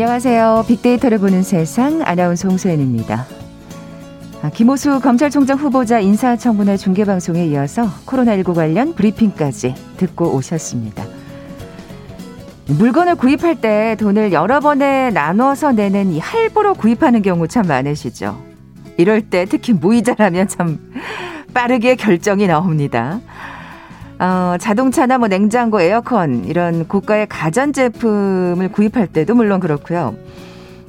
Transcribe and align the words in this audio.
안녕하세요. 0.00 0.66
빅데이터를 0.68 1.18
보는 1.18 1.42
세상 1.42 2.02
아나운서 2.02 2.48
홍소연입니다. 2.48 3.26
아, 4.42 4.48
김호수 4.48 5.00
검찰총장 5.00 5.58
후보자 5.58 5.98
인사청문회 5.98 6.76
중계방송에 6.76 7.44
이어서 7.46 7.90
코로나19 8.06 8.54
관련 8.54 8.94
브리핑까지 8.94 9.74
듣고 9.96 10.36
오셨습니다. 10.36 11.04
물건을 12.78 13.16
구입할 13.16 13.60
때 13.60 13.96
돈을 13.98 14.32
여러 14.32 14.60
번에 14.60 15.10
나눠서 15.10 15.72
내는 15.72 16.12
이 16.12 16.20
할부로 16.20 16.74
구입하는 16.74 17.20
경우 17.20 17.48
참 17.48 17.66
많으시죠. 17.66 18.40
이럴 18.98 19.22
때 19.22 19.46
특히 19.46 19.72
무이자라면 19.72 20.46
참 20.46 20.78
빠르게 21.52 21.96
결정이 21.96 22.46
나옵니다. 22.46 23.18
어, 24.18 24.56
자동차나 24.58 25.18
뭐 25.18 25.28
냉장고, 25.28 25.80
에어컨 25.80 26.44
이런 26.44 26.88
고가의 26.88 27.28
가전 27.28 27.72
제품을 27.72 28.72
구입할 28.72 29.06
때도 29.06 29.34
물론 29.34 29.60
그렇고요. 29.60 30.16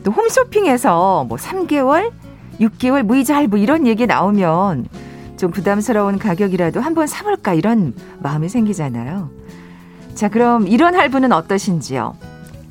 또 0.04 0.12
홈쇼핑에서 0.12 1.26
뭐 1.28 1.38
3개월, 1.38 2.12
6개월 2.60 3.04
무이자 3.04 3.36
할부 3.36 3.60
이런 3.60 3.86
얘기 3.86 4.08
나오면 4.08 4.88
좀 5.38 5.52
부담스러운 5.52 6.18
가격이라도 6.18 6.82
한번 6.82 7.08
사볼까 7.08 7.54
이런 7.54 7.94
마음이 8.20 8.50
생기잖아요. 8.50 9.30
자, 10.16 10.28
그럼 10.28 10.68
이런 10.68 10.96
할부는 10.96 11.32
어떠신지요? 11.32 12.16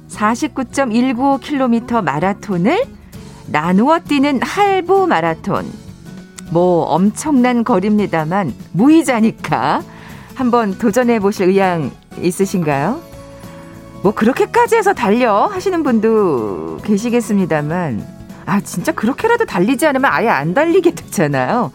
49.195km 0.08 2.02
마라톤을 2.02 2.84
나누어 3.46 4.00
뛰는 4.00 4.42
할부 4.42 5.06
마라톤. 5.06 5.70
뭐 6.50 6.84
엄청난 6.84 7.62
거리입니다만 7.62 8.52
무이자니까 8.72 9.82
한번 10.38 10.78
도전해 10.78 11.18
보실 11.18 11.48
의향 11.48 11.90
있으신가요? 12.20 13.02
뭐 14.04 14.14
그렇게까지 14.14 14.76
해서 14.76 14.94
달려 14.94 15.46
하시는 15.46 15.82
분도 15.82 16.78
계시겠습니다만 16.84 18.06
아 18.46 18.60
진짜 18.60 18.92
그렇게라도 18.92 19.46
달리지 19.46 19.84
않으면 19.88 20.08
아예 20.08 20.28
안 20.28 20.54
달리게 20.54 20.92
되잖아요. 20.94 21.72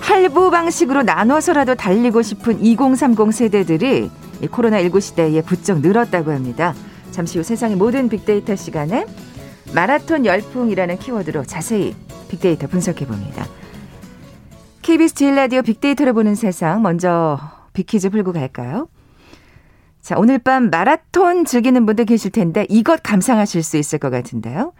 할부 0.00 0.50
방식으로 0.50 1.04
나눠서라도 1.04 1.76
달리고 1.76 2.22
싶은 2.22 2.60
2030 2.60 3.32
세대들이 3.32 4.10
이 4.40 4.46
코로나19 4.48 5.00
시대에 5.00 5.40
부쩍 5.42 5.78
늘었다고 5.78 6.32
합니다. 6.32 6.74
잠시 7.12 7.38
후 7.38 7.44
세상의 7.44 7.76
모든 7.76 8.08
빅데이터 8.08 8.56
시간에 8.56 9.06
마라톤 9.72 10.26
열풍이라는 10.26 10.98
키워드로 10.98 11.44
자세히 11.44 11.94
빅데이터 12.28 12.66
분석해 12.66 13.06
봅니다. 13.06 13.46
KBS 14.82 15.14
제일 15.14 15.36
라디오 15.36 15.62
빅데이터를 15.62 16.12
보는 16.12 16.34
세상 16.34 16.82
먼저 16.82 17.38
빅퀴즈 17.74 18.10
풀고 18.10 18.32
갈까요? 18.32 18.88
자, 20.00 20.16
오늘 20.18 20.38
밤 20.38 20.70
마라톤 20.70 21.44
즐기는 21.44 21.84
분들 21.84 22.06
계실 22.06 22.30
텐데 22.30 22.66
이것 22.68 23.02
감상하실 23.02 23.62
수 23.62 23.76
있을 23.76 23.98
것 23.98 24.10
같은데요. 24.10 24.72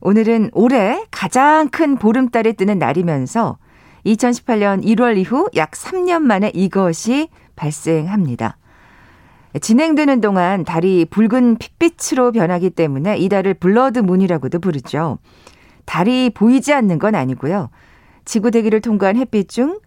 오늘은 0.00 0.50
올해 0.52 1.04
가장 1.10 1.68
큰 1.68 1.96
보름달이 1.96 2.54
뜨는 2.54 2.78
날이면서 2.78 3.58
2018년 4.04 4.84
1월 4.84 5.16
이후 5.16 5.48
약 5.54 5.72
3년 5.72 6.22
만에 6.22 6.50
이것이 6.54 7.28
발생합니다. 7.54 8.56
진행되는 9.60 10.20
동안 10.20 10.64
달이 10.64 11.06
붉은 11.10 11.56
핏빛으로 11.56 12.32
변하기 12.32 12.70
때문에 12.70 13.18
이 13.18 13.28
달을 13.28 13.54
blood 13.54 13.98
moon이라고도 13.98 14.60
부르죠. 14.60 15.18
달이 15.84 16.30
보이지 16.30 16.72
않는 16.72 16.98
건 16.98 17.14
아니고요. 17.14 17.70
지구 18.24 18.50
대기를 18.50 18.80
통과한 18.80 19.16
햇빛 19.16 19.48
중 19.48 19.78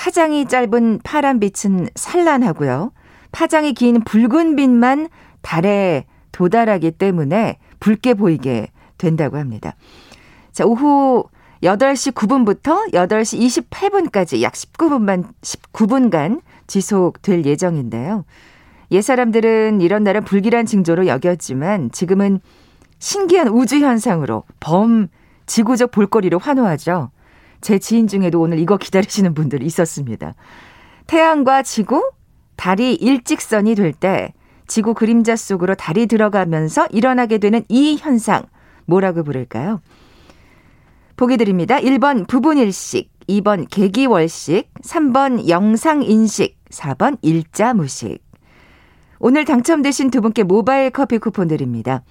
파장이 0.00 0.46
짧은 0.46 1.00
파란 1.04 1.40
빛은 1.40 1.90
산란하고요. 1.94 2.90
파장이 3.32 3.74
긴 3.74 4.02
붉은 4.02 4.56
빛만 4.56 5.10
달에 5.42 6.06
도달하기 6.32 6.92
때문에 6.92 7.58
붉게 7.80 8.14
보이게 8.14 8.68
된다고 8.96 9.36
합니다. 9.36 9.76
자, 10.52 10.64
오후 10.64 11.24
8시 11.62 12.14
9분부터 12.14 12.94
8시 12.94 13.68
28분까지 13.68 14.40
약 14.40 14.54
19분만 14.54 15.26
19분간 15.42 16.40
지속될 16.66 17.44
예정인데요. 17.44 18.24
옛 18.92 19.02
사람들은 19.02 19.82
이런 19.82 20.02
날은 20.02 20.24
불길한 20.24 20.64
징조로 20.64 21.08
여겼지만 21.08 21.90
지금은 21.90 22.40
신기한 23.00 23.48
우주 23.48 23.76
현상으로 23.80 24.44
범 24.60 25.08
지구적 25.44 25.90
볼거리로 25.90 26.38
환호하죠. 26.38 27.10
제 27.60 27.78
지인 27.78 28.06
중에도 28.06 28.40
오늘 28.40 28.58
이거 28.58 28.76
기다리시는 28.76 29.34
분들 29.34 29.62
있었습니다. 29.62 30.34
태양과 31.06 31.62
지구, 31.62 32.10
달이 32.56 32.94
일직선이 32.94 33.74
될 33.74 33.92
때 33.92 34.32
지구 34.66 34.94
그림자 34.94 35.34
속으로 35.34 35.74
달이 35.74 36.06
들어가면서 36.06 36.86
일어나게 36.90 37.38
되는 37.38 37.64
이 37.68 37.96
현상 37.98 38.44
뭐라고 38.86 39.24
부를까요? 39.24 39.80
보기 41.16 41.36
드립니다. 41.36 41.78
1번 41.78 42.26
부분일식, 42.28 43.10
2번 43.28 43.66
계기월식, 43.68 44.72
3번 44.82 45.48
영상인식, 45.48 46.56
4번 46.70 47.18
일자무식. 47.20 48.22
오늘 49.18 49.44
당첨되신 49.44 50.10
두 50.10 50.20
분께 50.22 50.44
모바일 50.44 50.90
커피 50.90 51.18
쿠폰 51.18 51.48
드립니다. 51.48 52.02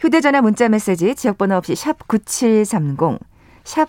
휴대전화 0.00 0.42
문자 0.42 0.68
메시지 0.68 1.14
지역번호 1.14 1.56
없이 1.56 1.74
샵 1.74 2.06
9730, 2.08 3.18
샵 3.64 3.88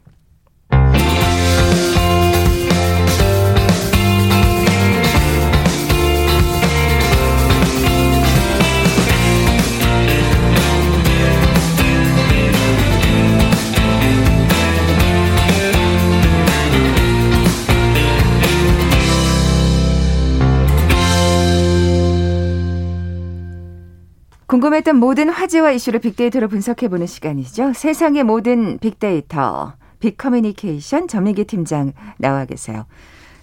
궁금했던 24.61 24.95
모든 24.97 25.29
화제와 25.29 25.71
이슈를 25.71 25.99
빅데이터로 25.99 26.47
분석해보는 26.47 27.07
시간이죠. 27.07 27.73
세상의 27.73 28.23
모든 28.23 28.77
빅데이터, 28.77 29.73
빅커뮤니케이션 29.99 31.07
전민기 31.07 31.45
팀장 31.45 31.93
나와 32.19 32.45
계세요. 32.45 32.85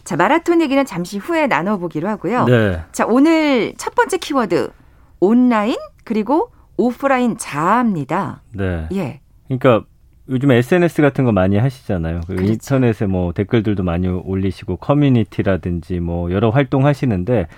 자, 0.04 0.16
마라톤 0.16 0.62
얘기는 0.62 0.82
잠시 0.86 1.18
후에 1.18 1.48
나눠보기로 1.48 2.08
하고요. 2.08 2.44
네. 2.44 2.80
자, 2.92 3.04
오늘 3.04 3.74
첫 3.76 3.96
번째 3.96 4.18
키워드, 4.18 4.70
온라인, 5.18 5.76
그리고 6.04 6.52
오프라인 6.76 7.36
자아입니다. 7.36 8.42
네. 8.54 8.88
예. 8.92 9.20
그러니까 9.48 9.84
요즘 10.28 10.52
SNS 10.52 11.02
같은 11.02 11.24
거 11.24 11.32
많이 11.32 11.58
하시잖아요. 11.58 12.20
그리고 12.28 12.42
그렇죠. 12.44 12.52
인터넷에 12.52 13.06
뭐 13.06 13.32
댓글들도 13.32 13.82
많이 13.82 14.06
올리시고 14.06 14.76
커뮤니티라든지 14.76 15.98
뭐 15.98 16.30
여러 16.30 16.50
활동 16.50 16.86
하시는데 16.86 17.48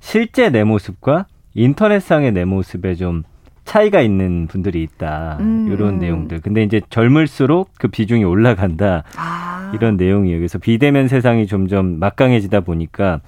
실제 0.00 0.50
내 0.50 0.64
모습과 0.64 1.26
인터넷상의 1.56 2.32
내 2.32 2.44
모습에 2.44 2.94
좀 2.94 3.24
차이가 3.64 4.00
있는 4.00 4.46
분들이 4.46 4.82
있다. 4.82 5.38
음. 5.40 5.68
이런 5.72 5.98
내용들. 5.98 6.40
근데 6.40 6.62
이제 6.62 6.80
젊을수록 6.88 7.70
그 7.78 7.88
비중이 7.88 8.22
올라간다. 8.22 9.02
아. 9.16 9.72
이런 9.74 9.96
내용이에요. 9.96 10.38
그래서 10.38 10.58
비대면 10.58 11.08
세상이 11.08 11.46
점점 11.48 11.98
막강해지다 11.98 12.60
보니까 12.60 13.20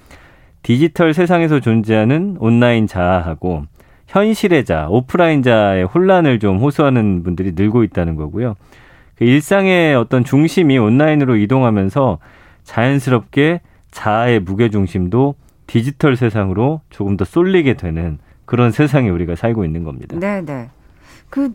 디지털 0.61 1.13
세상에서 1.13 1.59
존재하는 1.59 2.37
온라인 2.39 2.87
자아하고 2.87 3.63
현실의 4.07 4.63
자, 4.63 4.87
오프라인 4.89 5.43
자의 5.43 5.83
혼란을 5.83 6.39
좀 6.39 6.57
호소하는 6.59 7.23
분들이 7.23 7.51
늘고 7.55 7.83
있다는 7.83 8.15
거고요. 8.15 8.55
그 9.15 9.25
일상의 9.25 9.95
어떤 9.95 10.23
중심이 10.23 10.77
온라인으로 10.77 11.35
이동하면서 11.35 12.19
자연스럽게 12.63 13.61
자아의 13.91 14.39
무게 14.39 14.69
중심도 14.69 15.35
디지털 15.69 16.15
세상으로 16.15 16.81
조금 16.89 17.15
더 17.15 17.25
쏠리게 17.25 17.75
되는 17.75 18.17
그런 18.45 18.71
세상에 18.71 19.09
우리가 19.09 19.35
살고 19.35 19.63
있는 19.63 19.83
겁니다. 19.83 20.17
네, 20.19 20.41
네. 20.41 20.69
그 21.29 21.53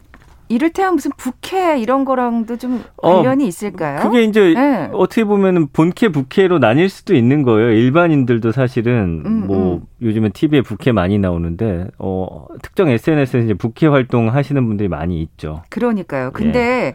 이를테면 0.49 0.95
무슨 0.95 1.11
부캐 1.17 1.81
이런 1.81 2.05
거랑도 2.05 2.57
좀 2.57 2.85
어, 3.03 3.17
관련이 3.17 3.43
어, 3.43 3.47
있을까요? 3.49 4.01
그게 4.01 4.23
이제 4.23 4.55
네. 4.55 4.89
어떻게 4.93 5.25
보면은 5.25 5.67
본캐 5.73 6.11
부캐로 6.11 6.61
나뉠 6.61 6.89
수도 6.89 7.15
있는 7.15 7.43
거예요. 7.43 7.73
일반인들도 7.73 8.53
사실은 8.53 9.23
음, 9.27 9.47
뭐 9.49 9.75
음. 9.77 9.81
요즘에 10.01 10.29
TV에 10.29 10.61
부캐 10.61 10.93
많이 10.93 11.19
나오는데 11.19 11.89
어 11.99 12.47
특정 12.63 12.89
SNS에서 12.89 13.39
이제 13.39 13.55
부캐 13.55 13.89
활동 13.89 14.33
하시는 14.33 14.65
분들이 14.65 14.89
많이 14.89 15.21
있죠. 15.23 15.63
그러니까요. 15.71 16.31
근데 16.33 16.61
예. 16.61 16.95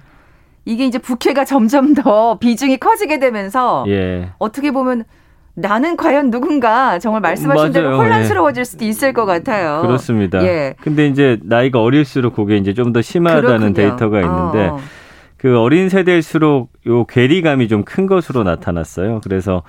이게 0.64 0.86
이제 0.86 1.00
부캐가 1.00 1.44
점점 1.44 1.96
더 1.96 2.38
비중이 2.40 2.78
커지게 2.78 3.20
되면서 3.20 3.84
예. 3.90 4.30
어떻게 4.38 4.72
보면 4.72 5.04
나는 5.62 5.98
과연 5.98 6.32
누군가 6.32 7.00
정말 7.00 7.22
말씀하신 7.22 7.60
맞아요. 7.62 7.72
대로 7.74 7.98
혼란스러워질 7.98 8.66
수도 8.66 8.86
있을 8.86 9.14
것 9.14 9.26
같아요. 9.26 9.82
그렇습니다. 9.82 10.44
예. 10.44 10.76
근데 10.82 11.08
이제 11.08 11.38
나이가 11.44 11.82
어릴수록 11.82 12.36
그게 12.36 12.58
이제 12.58 12.74
좀 12.74 12.94
더 12.94 13.02
심하다는 13.02 13.44
그렇군요. 13.48 13.74
데이터가 13.74 14.22
있는데 14.22 14.68
어. 14.70 14.80
그 15.38 15.58
어린 15.60 15.90
세대일수록 15.90 16.72
요 16.88 17.06
괴리감이 17.06 17.68
좀 17.68 17.84
큰 17.84 18.08
것으로 18.08 18.44
나타났어요. 18.44 19.22
그래서 19.24 19.64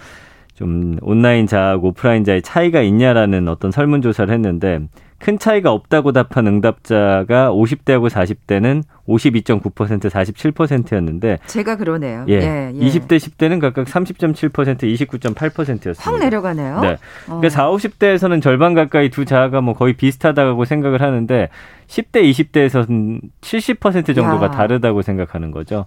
좀 0.55 0.97
온라인 1.03 1.47
자하고 1.47 1.89
오프라인 1.89 2.25
자의 2.25 2.43
차이가 2.43 2.81
있냐라는 2.83 3.49
어떤 3.49 3.71
설문조사를 3.71 4.33
했는데 4.33 4.81
큰 5.20 5.38
차이가 5.38 5.70
없다고 5.70 6.12
답한 6.12 6.46
응답자가 6.46 7.50
50대하고 7.50 8.08
40대는 8.08 8.82
52.9% 9.06 10.08
47%였는데 10.08 11.38
제가 11.46 11.76
그러네요. 11.76 12.25
예. 12.28 12.34
예, 12.34 12.72
예. 12.75 12.81
20대 12.81 13.19
10대는 13.19 13.61
각각 13.61 13.87
30.7% 13.87 14.50
29.8%였습니다. 14.50 16.02
확 16.02 16.19
내려가네요. 16.19 16.81
네. 16.81 16.96
그러니까 17.26 17.50
40, 17.50 17.99
50대에서는 17.99 18.40
절반 18.40 18.72
가까이 18.72 19.11
두 19.11 19.26
자아가 19.26 19.61
뭐 19.61 19.75
거의 19.75 19.93
비슷하다고 19.93 20.64
생각을 20.64 21.02
하는데 21.02 21.50
10대 21.87 22.22
20대에서는 22.31 23.20
70% 23.43 24.14
정도가 24.14 24.46
야. 24.46 24.50
다르다고 24.50 25.02
생각하는 25.02 25.50
거죠. 25.50 25.84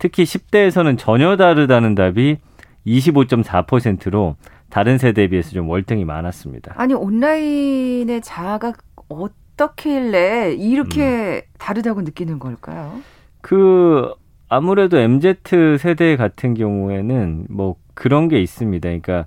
특히 0.00 0.24
10대에서는 0.24 0.98
전혀 0.98 1.36
다르다는 1.36 1.94
답이 1.94 2.38
25.4%로 2.84 4.34
다른 4.72 4.96
세대에 4.96 5.28
비해서 5.28 5.50
좀 5.50 5.68
월등히 5.68 6.06
많았습니다. 6.06 6.72
아니 6.78 6.94
온라인의 6.94 8.22
자아가 8.22 8.72
어떻길래 9.08 10.54
이렇게 10.54 11.42
음. 11.44 11.54
다르다고 11.58 12.00
느끼는 12.00 12.38
걸까요? 12.38 12.94
그 13.42 14.10
아무래도 14.48 14.96
MZ 14.96 15.34
세대 15.78 16.16
같은 16.16 16.54
경우에는 16.54 17.48
뭐 17.50 17.76
그런 17.92 18.28
게 18.28 18.40
있습니다. 18.40 18.88
그러니까 18.88 19.26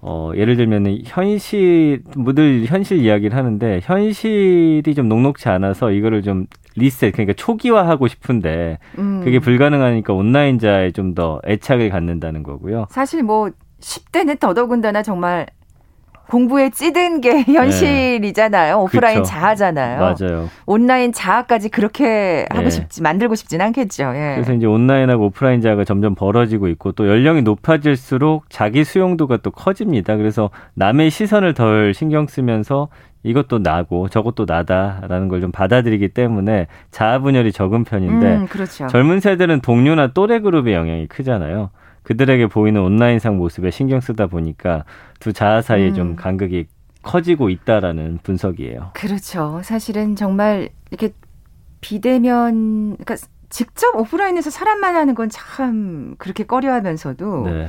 어, 0.00 0.32
예를 0.34 0.56
들면 0.56 1.02
현실, 1.04 2.02
뭐들 2.16 2.64
현실 2.64 2.98
이야기를 2.98 3.36
하는데 3.36 3.80
현실이 3.82 4.94
좀 4.96 5.06
녹록치 5.08 5.48
않아서 5.50 5.92
이거를 5.92 6.22
좀 6.22 6.46
리셋, 6.76 7.12
그러니까 7.12 7.34
초기화하고 7.34 8.08
싶은데 8.08 8.78
음. 8.98 9.20
그게 9.22 9.38
불가능하니까 9.38 10.14
온라인자에 10.14 10.92
좀 10.92 11.14
더 11.14 11.42
애착을 11.46 11.90
갖는다는 11.90 12.42
거고요. 12.42 12.86
사실 12.88 13.22
뭐 13.22 13.50
10대는 13.82 14.38
더더군다나 14.40 15.02
정말 15.02 15.46
공부에 16.28 16.70
찌든 16.70 17.20
게 17.20 17.42
현실이잖아요. 17.44 18.74
네. 18.76 18.80
오프라인 18.82 19.18
그쵸. 19.18 19.24
자아잖아요. 19.30 20.00
맞아요. 20.00 20.48
온라인 20.64 21.12
자아까지 21.12 21.68
그렇게 21.68 22.46
하고 22.48 22.62
네. 22.62 22.70
싶지 22.70 23.02
만들고 23.02 23.34
싶진 23.34 23.60
않겠죠. 23.60 24.12
예. 24.14 24.32
그래서 24.36 24.54
이제 24.54 24.64
온라인하고 24.66 25.26
오프라인 25.26 25.60
자아가 25.60 25.84
점점 25.84 26.14
벌어지고 26.14 26.68
있고 26.68 26.92
또 26.92 27.06
연령이 27.08 27.42
높아질수록 27.42 28.44
자기 28.48 28.84
수용도가 28.84 29.38
또 29.38 29.50
커집니다. 29.50 30.16
그래서 30.16 30.48
남의 30.74 31.10
시선을 31.10 31.52
덜 31.52 31.92
신경 31.92 32.26
쓰면서 32.26 32.88
이것도 33.24 33.58
나고 33.58 34.08
저것도 34.08 34.46
나다라는 34.48 35.28
걸 35.28 35.40
좀 35.42 35.52
받아들이기 35.52 36.08
때문에 36.08 36.66
자아 36.90 37.18
분열이 37.18 37.52
적은 37.52 37.84
편인데 37.84 38.26
음, 38.36 38.46
그렇죠. 38.46 38.86
젊은 38.86 39.20
세대는 39.20 39.60
동료나 39.60 40.12
또래 40.14 40.40
그룹의 40.40 40.72
영향이 40.72 41.08
크잖아요. 41.08 41.70
그들에게 42.02 42.46
보이는 42.48 42.80
온라인상 42.80 43.36
모습에 43.36 43.70
신경 43.70 44.00
쓰다 44.00 44.26
보니까 44.26 44.84
두 45.20 45.32
자아 45.32 45.62
사이에 45.62 45.88
음. 45.88 45.94
좀 45.94 46.16
간극이 46.16 46.66
커지고 47.02 47.48
있다라는 47.50 48.18
분석이에요. 48.22 48.90
그렇죠. 48.94 49.60
사실은 49.64 50.16
정말 50.16 50.68
이렇게 50.90 51.12
비대면 51.80 52.96
그러니까 52.96 53.16
직접 53.50 53.94
오프라인에서 53.96 54.50
사람 54.50 54.80
만나는 54.80 55.14
건 55.14 55.28
참 55.30 56.14
그렇게 56.18 56.44
꺼려하면서도 56.44 57.44
네. 57.46 57.68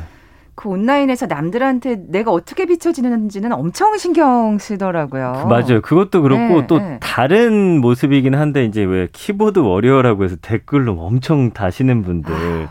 그 0.56 0.70
온라인에서 0.70 1.26
남들한테 1.26 2.04
내가 2.08 2.32
어떻게 2.32 2.66
비춰지는지는 2.66 3.52
엄청 3.54 3.98
신경 3.98 4.58
쓰더라고요. 4.60 5.48
맞아요. 5.50 5.82
그것도 5.82 6.22
그렇고 6.22 6.62
네, 6.62 6.68
또 6.68 6.78
네. 6.78 7.00
다른 7.02 7.82
모습이긴 7.82 8.36
한데 8.36 8.66
이제 8.66 8.84
왜 8.84 9.08
키보드 9.12 9.60
워리어라고 9.60 10.24
해서 10.24 10.36
댓글로 10.42 10.94
엄청 11.00 11.52
다시는 11.52 12.04
분들 12.04 12.34
아, 12.34 12.70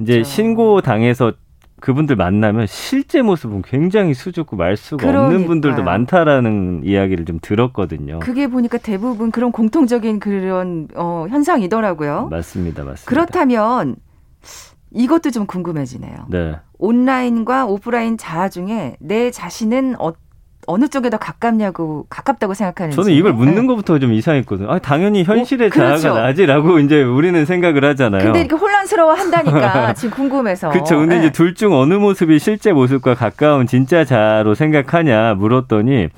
이제 0.00 0.22
신고 0.22 0.80
당해서 0.80 1.32
그분들 1.80 2.16
만나면 2.16 2.66
실제 2.66 3.20
모습은 3.20 3.62
굉장히 3.62 4.14
수줍고 4.14 4.56
말수가 4.56 5.02
그러니까요. 5.02 5.26
없는 5.26 5.46
분들도 5.46 5.82
많다라는 5.82 6.80
이야기를 6.84 7.26
좀 7.26 7.40
들었거든요. 7.42 8.20
그게 8.20 8.46
보니까 8.46 8.78
대부분 8.78 9.30
그런 9.30 9.52
공통적인 9.52 10.18
그런 10.18 10.88
어, 10.94 11.26
현상이더라고요. 11.28 12.28
맞습니다, 12.30 12.84
맞습니다. 12.84 13.10
그렇다면 13.10 13.96
이것도 14.94 15.30
좀 15.30 15.46
궁금해지네요. 15.46 16.14
네. 16.28 16.56
온라인과 16.78 17.66
오프라인 17.66 18.16
자아 18.16 18.48
중에 18.48 18.96
내 19.00 19.30
자신은 19.30 19.96
어, 19.98 20.12
어느 20.66 20.88
쪽에 20.88 21.10
더 21.10 21.18
가깝냐고 21.18 22.06
가깝다고 22.08 22.54
생각하는지 22.54 22.96
저는 22.96 23.12
이걸 23.12 23.34
묻는 23.34 23.54
네. 23.62 23.66
것부터 23.66 23.98
좀 23.98 24.12
이상했거든요. 24.14 24.70
아, 24.70 24.78
당연히 24.78 25.22
현실의 25.24 25.66
어, 25.66 25.70
그렇죠. 25.70 25.98
자아가 26.02 26.22
나지라고 26.22 26.78
이제 26.78 27.02
우리는 27.02 27.44
생각을 27.44 27.84
하잖아요. 27.84 28.22
근데 28.24 28.40
이렇게 28.40 28.54
혼란스러워 28.54 29.12
한다니까 29.12 29.92
지금 29.94 30.10
궁금해서. 30.16 30.70
그렇죠. 30.70 30.96
근데 30.98 31.16
네. 31.16 31.20
이제 31.26 31.32
둘 31.32 31.54
중 31.54 31.74
어느 31.74 31.94
모습이 31.94 32.38
실제 32.38 32.72
모습과 32.72 33.14
가까운 33.14 33.66
진짜 33.66 34.04
자아로 34.04 34.54
생각하냐 34.54 35.34
물었더니 35.34 36.08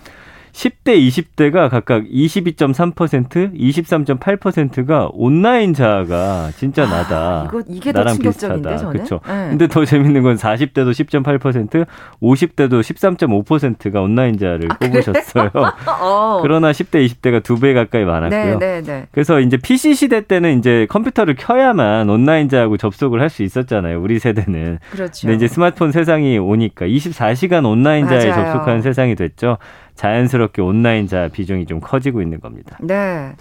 10대, 0.57 0.97
20대가 1.07 1.69
각각 1.69 2.05
22.3%, 2.05 3.53
23.8%가 3.59 5.11
온라인 5.13 5.75
자아가 5.75 6.51
진짜 6.57 6.85
아, 6.85 6.87
나다. 6.87 7.45
이거 7.49 7.63
이게 7.69 7.93
나랑 7.93 8.07
더 8.07 8.15
충격적인데 8.15 8.71
비슷하다. 8.71 8.77
저는. 8.79 8.93
그렇죠. 8.93 9.21
네. 9.27 9.49
근데 9.51 9.67
더 9.69 9.85
재밌는 9.85 10.23
건 10.23 10.37
40대도 10.37 10.93
10.8%, 10.93 11.87
50대도 12.23 12.81
13.5%가 12.81 14.01
온라인 14.01 14.39
자아를 14.39 14.69
아, 14.73 14.79
뽑으셨어요. 14.79 15.51
어. 16.01 16.39
그러나 16.43 16.73
10대, 16.73 17.07
20대가 17.07 17.43
두 17.43 17.57
배 17.57 17.73
가까이 17.75 18.05
많았고요. 18.05 18.59
네, 18.59 18.81
네, 18.81 18.83
네. 18.83 19.07
그래서 19.13 19.41
이제 19.41 19.57
PC 19.57 19.95
시대 19.95 20.21
때는 20.27 20.59
이제 20.59 20.87
컴퓨터를 20.89 21.35
켜야만 21.37 22.09
온라인 22.09 22.49
자하고 22.49 22.77
접속을 22.77 23.21
할 23.21 23.27
수 23.31 23.43
있었잖아요. 23.43 24.01
우리 24.01 24.19
세대는. 24.21 24.79
그렇죠. 24.93 25.27
근데 25.27 25.35
이제 25.35 25.49
스마트폰 25.49 25.91
세상이 25.93 26.39
오니까 26.39 26.87
24시간 26.87 27.67
온라인 27.67 28.07
자에 28.07 28.21
접속하는 28.33 28.81
세상이 28.83 29.17
됐죠. 29.17 29.59
자연스럽게 29.97 30.63
온라인자 30.63 31.29
비중이 31.33 31.67
좀 31.67 31.81
커지고 31.81 32.23
있는 32.23 32.41
겁니다. 32.41 32.79
네. 32.81 33.33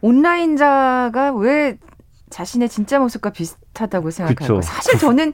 온라인자가 0.00 1.32
왜 1.34 1.76
자신의 2.30 2.68
진짜 2.68 2.98
모습과 2.98 3.30
비슷하다고 3.30 4.10
생각하고 4.10 4.62
사실 4.62 4.98
저는 4.98 5.32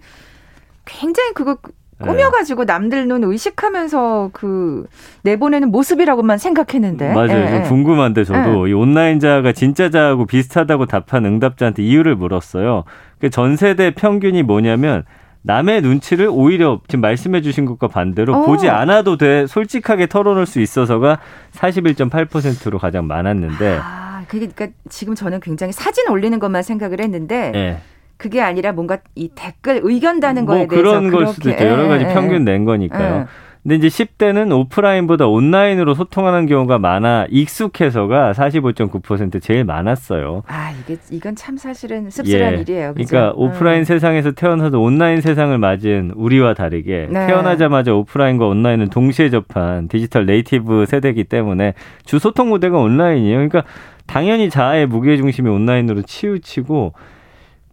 굉장히 0.84 1.32
그거 1.34 1.56
꾸며가지고 2.02 2.64
네. 2.66 2.72
남들 2.72 3.08
눈 3.08 3.24
의식하면서 3.24 4.30
그 4.32 4.86
내보내는 5.22 5.70
모습이라고만 5.70 6.36
생각했는데. 6.38 7.14
맞아요. 7.14 7.30
예, 7.30 7.48
좀 7.48 7.58
예. 7.58 7.62
궁금한데 7.62 8.24
저도 8.24 8.66
예. 8.66 8.70
이 8.70 8.74
온라인자가 8.74 9.52
진짜자하고 9.52 10.26
비슷하다고 10.26 10.86
답한 10.86 11.24
응답자한테 11.24 11.82
이유를 11.82 12.16
물었어요. 12.16 12.84
그 13.18 13.30
전 13.30 13.56
세대 13.56 13.94
평균이 13.94 14.42
뭐냐면 14.42 15.04
남의 15.46 15.80
눈치를 15.80 16.28
오히려 16.28 16.80
지금 16.88 17.02
말씀해 17.02 17.40
주신 17.40 17.66
것과 17.66 17.86
반대로 17.86 18.34
어. 18.34 18.46
보지 18.46 18.68
않아도 18.68 19.16
돼 19.16 19.46
솔직하게 19.46 20.08
털어놓을 20.08 20.44
수 20.44 20.60
있어서가 20.60 21.20
41.8%로 21.52 22.78
가장 22.78 23.06
많았는데 23.06 23.78
아, 23.80 24.24
그러니까 24.26 24.66
지금 24.88 25.14
저는 25.14 25.38
굉장히 25.38 25.72
사진 25.72 26.08
올리는 26.08 26.36
것만 26.38 26.64
생각을 26.64 27.00
했는데 27.00 27.52
네. 27.52 27.78
그게 28.16 28.40
아니라 28.40 28.72
뭔가 28.72 28.98
이 29.14 29.30
댓글 29.34 29.80
의견 29.84 30.18
다는 30.18 30.46
뭐 30.46 30.54
거에 30.54 30.66
대해서 30.66 30.82
그런 30.82 31.10
걸 31.10 31.26
수도 31.28 31.50
있죠. 31.50 31.64
여러 31.64 31.86
가지 31.86 32.04
예, 32.04 32.12
평균 32.12 32.44
낸 32.44 32.64
거니까요. 32.64 33.20
예. 33.20 33.45
근데 33.66 33.84
이제 33.84 33.88
10대는 33.88 34.56
오프라인보다 34.56 35.26
온라인으로 35.26 35.94
소통하는 35.94 36.46
경우가 36.46 36.78
많아 36.78 37.26
익숙해서가 37.30 38.32
45.9% 38.32 39.42
제일 39.42 39.64
많았어요. 39.64 40.44
아, 40.46 40.72
이게 40.80 40.96
이건 41.10 41.34
참 41.34 41.56
사실은 41.56 42.08
씁쓸한 42.08 42.54
예. 42.54 42.60
일이에요. 42.60 42.94
그죠? 42.94 43.08
그러니까 43.08 43.32
오프라인 43.34 43.80
음. 43.80 43.84
세상에서 43.84 44.30
태어나서 44.30 44.78
온라인 44.78 45.20
세상을 45.20 45.58
맞은 45.58 46.12
우리와 46.14 46.54
다르게 46.54 47.08
네. 47.10 47.26
태어나자마자 47.26 47.92
오프라인과 47.92 48.46
온라인을 48.46 48.88
동시에 48.88 49.30
접한 49.30 49.88
디지털 49.88 50.26
네이티브 50.26 50.86
세대이기 50.86 51.24
때문에 51.24 51.74
주 52.04 52.20
소통 52.20 52.50
무대가 52.50 52.78
온라인이에요. 52.78 53.34
그러니까 53.34 53.64
당연히 54.06 54.48
자아의 54.48 54.86
무게 54.86 55.16
중심이 55.16 55.50
온라인으로 55.50 56.02
치우치고 56.02 56.92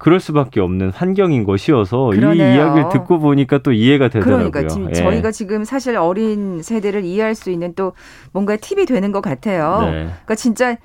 그럴 0.04 0.20
수밖에 0.20 0.60
없는 0.60 0.90
환경인 0.90 1.46
것이어서 1.46 2.08
그러네요. 2.08 2.34
이 2.34 2.56
이야기를 2.56 2.90
듣고 2.90 3.20
보니까 3.20 3.60
또 3.60 3.72
이해가 3.72 4.10
되더라고요. 4.10 4.52
그러니까 4.52 4.68
지금 4.68 4.90
예. 4.90 4.94
저희가 4.96 5.32
지금 5.32 5.64
사실 5.64 5.96
어린 5.96 6.62
세대를 6.62 7.06
이해할 7.06 7.36
수 7.36 7.50
있는 7.50 7.74
또 7.74 7.94
뭔가 8.34 8.58
팁이 8.58 8.86
되는 8.86 9.14
것 9.14 9.22
같아요. 9.22 9.80
네. 9.86 9.92
그러니까 9.92 10.36
진짜 10.36 10.76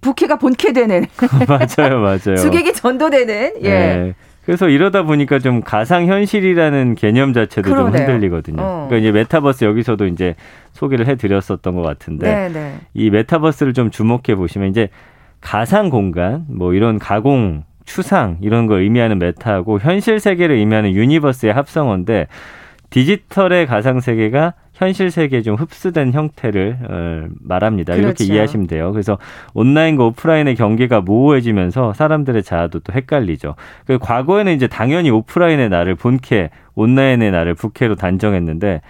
부캐가 0.00 0.36
본캐 0.36 0.72
되는 0.72 1.04
맞아요, 1.48 1.98
맞아요. 1.98 2.36
수객이 2.36 2.74
전도되는 2.74 3.54
예. 3.62 3.68
네. 3.68 4.14
그래서 4.44 4.68
이러다 4.68 5.02
보니까 5.02 5.40
좀 5.40 5.60
가상 5.60 6.06
현실이라는 6.06 6.94
개념 6.94 7.32
자체도 7.32 7.68
그러네요. 7.68 7.90
좀 7.90 8.06
흔들리거든요. 8.06 8.62
어. 8.62 8.86
그러니까 8.88 8.98
이제 8.98 9.10
메타버스 9.10 9.64
여기서도 9.64 10.06
이제 10.06 10.36
소개를 10.70 11.08
해드렸었던 11.08 11.74
것 11.74 11.82
같은데 11.82 12.32
네네. 12.32 12.52
네. 12.52 12.74
이 12.94 13.10
메타버스를 13.10 13.72
좀 13.72 13.90
주목해 13.90 14.36
보시면 14.36 14.70
이제 14.70 14.90
가상 15.40 15.90
공간 15.90 16.44
뭐 16.48 16.72
이런 16.72 17.00
가공 17.00 17.64
추상 17.92 18.38
이런 18.40 18.66
걸 18.66 18.80
의미하는 18.80 19.18
meta하고 19.18 19.78
현실 19.78 20.18
세계를 20.18 20.56
의미하는 20.56 20.92
universe의 20.94 21.52
합성어인데 21.52 22.26
디지털의 22.88 23.66
가상 23.66 24.00
세계가 24.00 24.54
현실 24.72 25.10
세계에 25.10 25.42
좀 25.42 25.56
흡수된 25.56 26.12
형태를 26.12 26.78
어, 26.88 27.26
말합니다. 27.40 27.94
그렇죠. 27.94 28.08
이렇게 28.08 28.24
이해하시면 28.24 28.66
돼요. 28.66 28.92
그래서 28.92 29.18
온라인과 29.52 30.06
오프라인의 30.06 30.54
경계가 30.54 31.02
모호해지면서 31.02 31.92
사람들의 31.92 32.42
자아도 32.42 32.78
또 32.80 32.94
헷갈리죠. 32.94 33.56
그 33.86 33.98
과거에는 33.98 34.54
이제 34.54 34.68
당연히 34.68 35.10
오프라인의 35.10 35.68
나를 35.68 35.94
본캐, 35.94 36.48
온라인의 36.74 37.30
나를 37.30 37.54
부캐로 37.54 37.96
단정했는데 37.96 38.80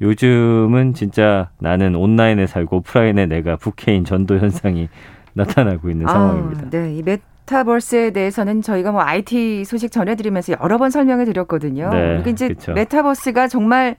요즘은 0.00 0.94
진짜 0.94 1.50
나는 1.60 1.94
온라인에 1.94 2.48
살고 2.48 2.78
오프라인에 2.78 3.26
내가 3.26 3.54
부캐인 3.54 4.04
전도 4.04 4.38
현상이 4.38 4.88
나타나고 5.34 5.88
있는 5.88 6.08
아, 6.08 6.12
상황입니다. 6.12 6.70
네, 6.70 6.96
이 6.96 7.02
메 7.02 7.18
타버스에 7.50 8.12
대해서는 8.12 8.62
저희가 8.62 8.92
뭐 8.92 9.02
IT 9.02 9.64
소식 9.64 9.90
전해드리면서 9.90 10.54
여러 10.62 10.78
번 10.78 10.90
설명해 10.90 11.24
드렸거든요. 11.24 11.90
네, 11.90 12.18
이게 12.20 12.30
이제 12.30 12.48
그쵸. 12.48 12.72
메타버스가 12.72 13.48
정말 13.48 13.96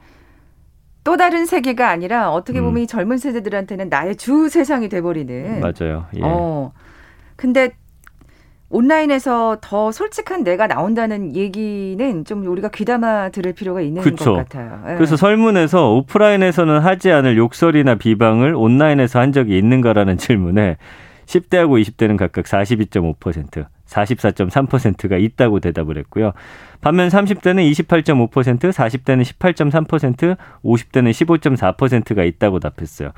또 1.04 1.18
다른 1.18 1.46
세계가 1.46 1.90
아니라 1.90 2.32
어떻게 2.32 2.60
음. 2.60 2.66
보면 2.66 2.78
음. 2.78 2.84
이 2.84 2.88
젊은 2.88 3.18
세대들한테는 3.18 3.90
나의 3.90 4.16
주 4.16 4.48
세상이 4.48 4.88
돼버리는. 4.88 5.60
맞아요. 5.60 6.06
예. 6.16 6.22
어. 6.24 6.72
근데 7.36 7.72
온라인에서 8.70 9.58
더 9.60 9.92
솔직한 9.92 10.46
내가 10.46 10.68
나온다는 10.68 11.36
얘기는 11.36 12.24
좀 12.24 12.48
우리가 12.48 12.70
귀담아 12.70 13.30
들을 13.30 13.52
필요가 13.52 13.82
있는 13.82 14.02
그쵸. 14.02 14.32
것 14.32 14.38
같아요. 14.38 14.82
예. 14.92 14.96
그래서 14.96 15.18
설문에서 15.18 15.92
오프라인에서는 15.96 16.80
하지 16.80 17.12
않을 17.12 17.38
욕설이나 17.38 17.96
비방을 17.96 18.56
온라인에서 18.56 19.20
한 19.20 19.34
적이 19.34 19.58
있는가라는 19.58 20.16
질문에 20.18 20.78
10대하고 21.26 21.82
20대는 21.82 22.18
각각 22.18 22.46
42.5%, 22.46 23.66
44.3%가 23.88 25.18
있다고 25.18 25.60
대답을 25.60 25.98
했고요. 25.98 26.32
반면 26.82 27.10
30대는 27.10 27.70
28.5%, 27.72 28.72
40대는 28.72 29.24
18.3%, 29.24 30.38
50대는 30.64 31.12
15.4%가 31.12 32.24
있다고 32.24 32.60
답했어요. 32.60 33.12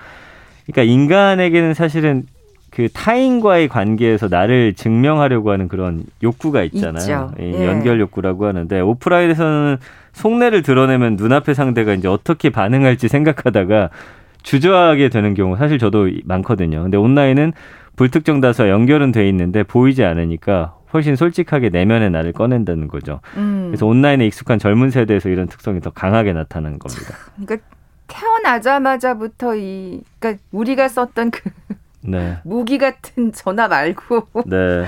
그러니까 0.65 0.91
인간에게는 0.91 1.73
사실은 1.73 2.23
그 2.69 2.89
타인과의 2.91 3.67
관계에서 3.67 4.27
나를 4.29 4.73
증명하려고 4.73 5.51
하는 5.51 5.67
그런 5.67 6.03
욕구가 6.23 6.63
있잖아요. 6.63 7.31
예. 7.39 7.67
연결 7.67 7.99
욕구라고 7.99 8.47
하는데 8.47 8.79
오프라인에서는 8.79 9.77
속내를 10.13 10.63
드러내면 10.63 11.15
눈앞의 11.15 11.53
상대가 11.53 11.93
이제 11.93 12.07
어떻게 12.07 12.49
반응할지 12.49 13.09
생각하다가 13.09 13.91
주저하게 14.41 15.09
되는 15.09 15.35
경우 15.35 15.55
사실 15.55 15.77
저도 15.77 16.09
많거든요. 16.25 16.81
근데 16.81 16.97
온라인은 16.97 17.53
불특정 17.95 18.41
다수와 18.41 18.69
연결은 18.69 19.11
돼 19.11 19.27
있는데 19.29 19.63
보이지 19.63 20.03
않으니까 20.03 20.75
훨씬 20.93 21.15
솔직하게 21.15 21.69
내면의 21.69 22.11
나를 22.11 22.33
꺼낸다는 22.33 22.87
거죠. 22.87 23.19
음. 23.35 23.67
그래서 23.67 23.85
온라인에 23.85 24.25
익숙한 24.27 24.59
젊은 24.59 24.91
세대에서 24.91 25.29
이런 25.29 25.47
특성이 25.47 25.79
더 25.79 25.89
강하게 25.89 26.33
나타나는 26.33 26.79
겁니다. 26.79 27.15
그러니까 27.35 27.67
태어나자마자부터 28.07 29.55
이 29.55 30.01
그러니까 30.19 30.43
우리가 30.51 30.87
썼던 30.87 31.31
그 31.31 31.49
네. 32.01 32.37
무기 32.45 32.77
같은 32.77 33.31
전화 33.31 33.67
말고 33.67 34.27
네. 34.45 34.85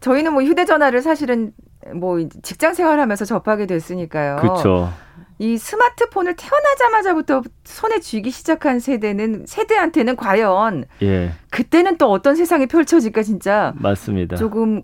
저희는 0.00 0.32
뭐 0.32 0.42
휴대전화를 0.42 1.02
사실은 1.02 1.52
뭐 1.94 2.18
직장 2.42 2.74
생활하면서 2.74 3.24
접하게 3.24 3.66
됐으니까요. 3.66 4.36
그렇죠. 4.36 4.92
이 5.38 5.56
스마트폰을 5.56 6.34
태어나자마자부터 6.36 7.42
손에 7.64 8.00
쥐기 8.00 8.30
시작한 8.30 8.80
세대는 8.80 9.44
세대한테는 9.46 10.16
과연 10.16 10.84
예. 11.02 11.32
그때는 11.50 11.96
또 11.96 12.10
어떤 12.10 12.34
세상이 12.34 12.66
펼쳐질까 12.66 13.22
진짜 13.22 13.72
맞습니다. 13.76 14.36
조금 14.36 14.82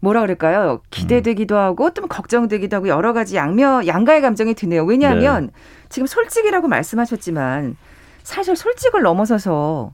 뭐라 0.00 0.20
그럴까요? 0.22 0.80
기대되기도 0.90 1.56
하고 1.56 1.94
좀 1.94 2.08
걱정되기도 2.08 2.76
하고 2.76 2.88
여러 2.88 3.12
가지 3.12 3.36
양면 3.36 3.86
양가의 3.86 4.20
감정이 4.20 4.54
드네요. 4.54 4.84
왜냐하면 4.84 5.46
네. 5.46 5.52
지금 5.88 6.06
솔직이라고 6.06 6.68
말씀하셨지만 6.68 7.76
사실 8.22 8.56
솔직을 8.56 9.02
넘어서서 9.02 9.92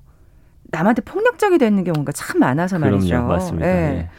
남한테 0.71 1.02
폭력적이 1.02 1.59
되는 1.59 1.83
경우가 1.85 2.12
참 2.12 2.40
많아서 2.40 2.78
말이죠. 2.78 3.07
그럼요, 3.07 3.28
맞습니다. 3.28 3.66
네. 3.66 3.73
네. 3.75 4.11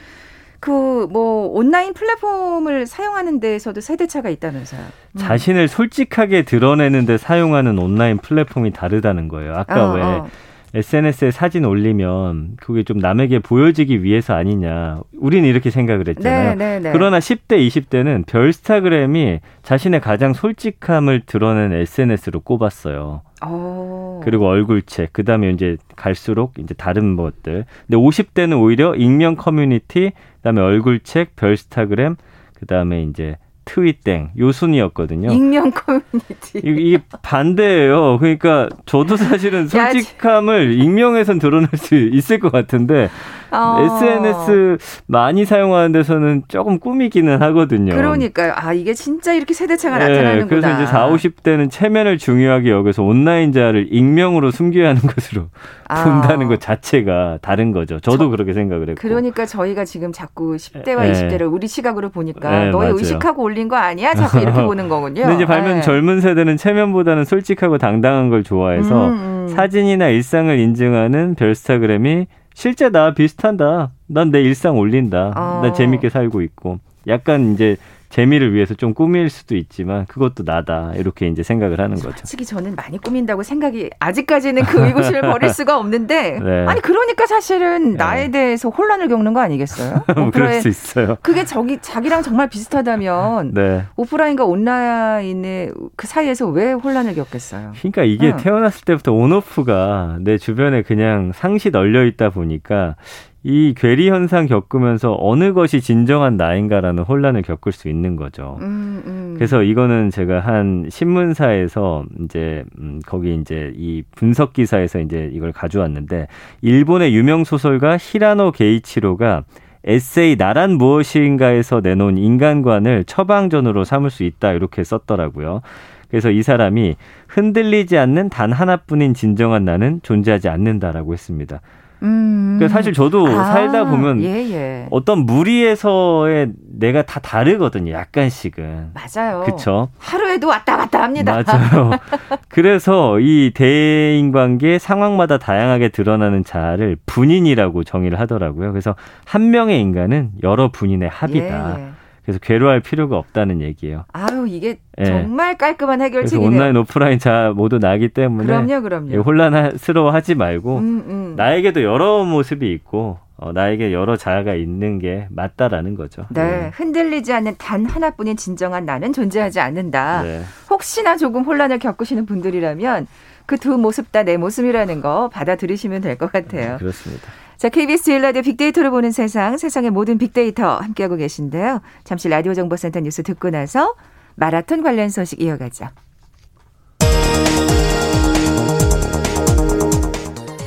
그 0.59 0.89
뭐 1.09 1.47
온라인 1.47 1.93
플랫폼을 1.93 2.85
사용하는 2.85 3.39
데에서도 3.39 3.81
세대차가 3.81 4.29
있다면서요. 4.29 4.81
음. 4.81 5.17
자신을 5.17 5.67
솔직하게 5.67 6.43
드러내는데 6.43 7.17
사용하는 7.17 7.77
온라인 7.79 8.17
플랫폼이 8.17 8.71
다르다는 8.71 9.27
거예요. 9.27 9.55
아까 9.55 9.91
어, 9.91 9.93
왜 9.95 10.01
어. 10.01 10.27
SNS에 10.73 11.31
사진 11.31 11.65
올리면 11.65 12.57
그게 12.57 12.83
좀 12.83 12.97
남에게 12.99 13.39
보여지기 13.39 14.03
위해서 14.03 14.33
아니냐. 14.33 15.01
우리는 15.17 15.47
이렇게 15.47 15.69
생각을 15.69 16.07
했잖아요. 16.07 16.55
네, 16.55 16.55
네, 16.55 16.79
네. 16.79 16.91
그러나 16.91 17.19
10대, 17.19 17.67
20대는 17.67 18.25
별스타그램이 18.27 19.39
자신의 19.63 20.01
가장 20.01 20.33
솔직함을 20.33 21.21
드러낸 21.25 21.73
SNS로 21.73 22.41
꼽았어요. 22.41 23.21
오. 23.47 24.21
그리고 24.23 24.47
얼굴책, 24.47 25.13
그 25.13 25.23
다음에 25.23 25.49
이제 25.49 25.77
갈수록 25.95 26.53
이제 26.59 26.73
다른 26.73 27.15
것들. 27.15 27.65
근데 27.87 27.97
50대는 27.97 28.61
오히려 28.61 28.95
익명 28.95 29.35
커뮤니티, 29.35 30.11
그 30.11 30.41
다음에 30.43 30.61
얼굴책, 30.61 31.35
별스타그램, 31.35 32.15
그 32.53 32.65
다음에 32.65 33.03
이제 33.03 33.37
트윗땡 33.69 34.31
요 34.39 34.51
순이었거든요. 34.51 35.31
익명 35.31 35.71
커뮤니티. 35.71 36.57
이게 36.63 36.99
반대예요. 37.21 38.17
그러니까 38.17 38.67
저도 38.87 39.15
사실은 39.15 39.67
솔직함을 39.67 40.73
익명에선 40.73 41.37
드러낼 41.37 41.69
수 41.75 41.95
있을 41.95 42.39
것 42.39 42.51
같은데 42.51 43.09
어. 43.51 43.77
SNS 43.79 44.77
많이 45.05 45.45
사용하는 45.45 45.91
데서는 45.91 46.43
조금 46.47 46.79
꾸미기는 46.79 47.41
하거든요. 47.43 47.93
그러니까요. 47.95 48.53
아 48.55 48.73
이게 48.73 48.95
진짜 48.95 49.33
이렇게 49.33 49.53
세대차가 49.53 49.99
네, 49.99 50.07
나타나는구나. 50.07 50.47
그래서 50.47 50.75
이제 50.75 50.85
4, 50.91 51.07
50대는 51.09 51.69
체면을 51.69 52.17
중요하게 52.17 52.71
여기서 52.71 53.03
온라인자를 53.03 53.89
익명으로 53.91 54.49
숨겨야 54.49 54.89
하는 54.89 55.01
것으로 55.01 55.49
아. 55.89 56.03
본다는 56.03 56.47
것 56.47 56.61
자체가 56.61 57.39
다른 57.41 57.71
거죠. 57.71 57.99
저도 57.99 58.25
저, 58.25 58.29
그렇게 58.29 58.53
생각을 58.53 58.89
했고. 58.89 59.01
그러니까 59.01 59.45
저희가 59.45 59.85
지금 59.85 60.11
자꾸 60.11 60.55
10대와 60.55 61.01
네. 61.01 61.11
20대를 61.11 61.51
우리 61.51 61.67
시각으로 61.67 62.09
보니까 62.09 62.49
네, 62.65 62.69
너의 62.69 62.93
의식하고 62.93 63.43
올린 63.43 63.67
거 63.67 63.75
아니야? 63.75 64.13
자꾸 64.13 64.39
이렇게 64.39 64.61
보는 64.63 64.87
거군요. 64.87 65.21
근데 65.23 65.35
이제 65.35 65.45
반면 65.45 65.75
네. 65.77 65.81
젊은 65.81 66.21
세대는 66.21 66.57
체면보다는 66.57 67.25
솔직하고 67.25 67.77
당당한 67.79 68.29
걸 68.29 68.43
좋아해서 68.43 69.07
음, 69.07 69.13
음. 69.13 69.47
사진이나 69.49 70.09
일상을 70.09 70.57
인증하는 70.57 71.35
별스타그램이 71.35 72.27
실제 72.53 72.89
나 72.89 73.13
비슷한다. 73.13 73.91
난 74.07 74.31
내 74.31 74.41
일상 74.41 74.77
올린다. 74.77 75.33
어. 75.35 75.61
난 75.63 75.73
재밌게 75.73 76.09
살고 76.09 76.41
있고. 76.41 76.79
약간 77.07 77.53
이제 77.53 77.77
재미를 78.09 78.53
위해서 78.53 78.73
좀 78.73 78.93
꾸밀 78.93 79.29
수도 79.29 79.55
있지만 79.55 80.05
그것도 80.07 80.43
나다 80.43 80.93
이렇게 80.95 81.27
이제 81.27 81.43
생각을 81.43 81.79
하는 81.79 81.95
거죠. 81.95 82.17
솔직히 82.17 82.43
저는 82.43 82.75
많이 82.75 82.97
꾸민다고 82.97 83.43
생각이 83.43 83.91
아직까지는 83.99 84.63
그 84.63 84.83
의구심을 84.85 85.21
버릴 85.29 85.49
수가 85.49 85.77
없는데 85.77 86.39
네. 86.39 86.65
아니 86.65 86.81
그러니까 86.81 87.27
사실은 87.27 87.91
네. 87.91 87.97
나에 87.97 88.31
대해서 88.31 88.69
혼란을 88.69 89.07
겪는 89.09 89.33
거 89.33 89.41
아니겠어요? 89.41 90.03
뭐 90.15 90.31
그럴 90.33 90.53
수 90.61 90.67
있어요. 90.67 91.17
그게 91.21 91.45
저기 91.45 91.77
자기랑 91.79 92.23
정말 92.23 92.49
비슷하다면 92.49 93.53
네. 93.53 93.83
오프라인과 93.95 94.43
온라인의 94.45 95.71
그 95.95 96.07
사이에서 96.07 96.47
왜 96.47 96.71
혼란을 96.73 97.13
겪겠어요? 97.13 97.73
그러니까 97.77 98.03
이게 98.03 98.31
응. 98.31 98.37
태어났을 98.37 98.85
때부터 98.85 99.13
온오프가 99.13 100.17
내 100.21 100.37
주변에 100.39 100.81
그냥 100.81 101.31
상시 101.35 101.69
널려 101.69 102.05
있다 102.05 102.31
보니까 102.31 102.95
이 103.43 103.73
괴리 103.75 104.09
현상 104.09 104.47
겪으면서 104.47 105.15
어느 105.17 105.53
것이 105.53 105.79
진정한 105.79 106.35
나인가라는 106.35 107.03
혼란을 107.03 107.41
겪을 107.41 107.71
수 107.71 107.87
있는 107.87 108.17
거죠. 108.17 108.57
음, 108.61 109.01
음. 109.05 109.33
그래서 109.35 109.63
이거는 109.63 110.09
제가 110.09 110.41
한 110.41 110.87
신문사에서 110.89 112.05
이제 112.21 112.65
음, 112.79 112.99
거기 113.05 113.35
이제 113.35 113.71
이 113.77 114.03
분석 114.13 114.51
기사에서 114.51 114.99
이제 114.99 115.29
이걸 115.31 115.53
가져왔는데 115.53 116.27
일본의 116.61 117.15
유명 117.15 117.45
소설가 117.45 117.97
히라노 117.97 118.51
게이치로가 118.51 119.43
에세이 119.85 120.35
나란 120.35 120.73
무엇인가에서 120.73 121.79
내놓은 121.79 122.17
인간관을 122.17 123.05
처방전으로 123.05 123.85
삼을 123.85 124.09
수 124.09 124.23
있다 124.23 124.51
이렇게 124.51 124.83
썼더라고요. 124.83 125.61
그래서 126.09 126.31
이 126.31 126.41
사람이 126.41 126.95
흔들리지 127.29 127.97
않는 127.97 128.29
단 128.29 128.51
하나뿐인 128.51 129.13
진정한 129.13 129.63
나는 129.63 130.01
존재하지 130.03 130.49
않는다라고 130.49 131.13
했습니다. 131.13 131.61
음. 132.03 132.55
그러니까 132.57 132.73
사실 132.73 132.93
저도 132.93 133.27
아, 133.27 133.43
살다 133.45 133.85
보면 133.85 134.21
예, 134.23 134.51
예. 134.51 134.87
어떤 134.89 135.19
무리에서의 135.19 136.51
내가 136.79 137.01
다 137.01 137.19
다르거든요. 137.19 137.91
약간씩은. 137.91 138.91
맞아요. 138.93 139.43
그렇죠. 139.45 139.89
하루에도 139.97 140.47
왔다 140.47 140.77
갔다 140.77 141.03
합니다. 141.03 141.41
맞아요. 141.45 141.91
그래서 142.47 143.19
이 143.19 143.51
대인 143.53 144.31
관계 144.31 144.79
상황마다 144.79 145.37
다양하게 145.37 145.89
드러나는 145.89 146.43
자를 146.43 146.97
분인이라고 147.05 147.83
정의를 147.83 148.19
하더라고요. 148.19 148.71
그래서 148.71 148.95
한 149.25 149.51
명의 149.51 149.81
인간은 149.81 150.31
여러 150.43 150.71
분인의 150.71 151.09
합이다. 151.09 151.75
예, 151.77 151.83
예. 151.83 151.88
그래서 152.29 152.39
괴로워할 152.43 152.79
필요가 152.79 153.17
없다는 153.17 153.59
얘기예요. 153.61 154.05
아유 154.13 154.45
이게 154.47 154.77
예. 154.99 155.05
정말 155.05 155.57
깔끔한 155.57 155.99
해결책이네요. 156.01 156.47
온라인 156.47 156.77
오프라인 156.77 157.17
자 157.17 157.51
모두 157.55 157.79
나기 157.79 158.09
때문에 158.09 158.45
그럼요, 158.45 158.83
그럼요. 158.83 159.21
혼란스러워하지 159.21 160.35
말고 160.35 160.77
음, 160.77 161.03
음. 161.07 161.33
나에게도 161.35 161.81
여러 161.81 162.23
모습이 162.23 162.71
있고 162.73 163.17
어, 163.37 163.51
나에게 163.51 163.91
여러 163.93 164.15
자아가 164.15 164.53
있는 164.53 164.99
게 164.99 165.25
맞다라는 165.31 165.95
거죠. 165.95 166.27
네, 166.29 166.43
네. 166.43 166.71
흔들리지 166.75 167.33
않는 167.33 167.55
단 167.57 167.85
하나뿐인 167.85 168.37
진정한 168.37 168.85
나는 168.85 169.11
존재하지 169.11 169.59
않는다. 169.59 170.21
네. 170.21 170.41
혹시나 170.69 171.17
조금 171.17 171.43
혼란을 171.43 171.79
겪으시는 171.79 172.27
분들이라면 172.27 173.07
그 173.47 173.57
두 173.57 173.75
모습 173.79 174.11
다 174.11 174.21
내 174.21 174.37
모습이라는 174.37 175.01
거 175.01 175.29
받아들이시면 175.29 176.01
될 176.01 176.15
것 176.15 176.31
같아요. 176.31 176.73
네, 176.73 176.77
그렇습니다. 176.77 177.27
자, 177.59 177.67
KBS 177.67 178.11
일라디오 178.11 178.41
빅데이터를 178.41 178.89
보는 178.89 179.11
세상, 179.11 179.57
세상의 179.57 179.89
모든 179.89 180.17
빅데이터 180.17 180.77
함께하고 180.77 181.17
계신데요. 181.17 181.81
잠시 182.05 182.29
라디오 182.29 182.53
정보센터 182.53 183.01
뉴스 183.01 183.21
듣고 183.21 183.49
나서 183.49 183.95
마라톤 184.35 184.81
관련 184.81 185.09
소식 185.09 185.41
이어가죠. 185.41 185.87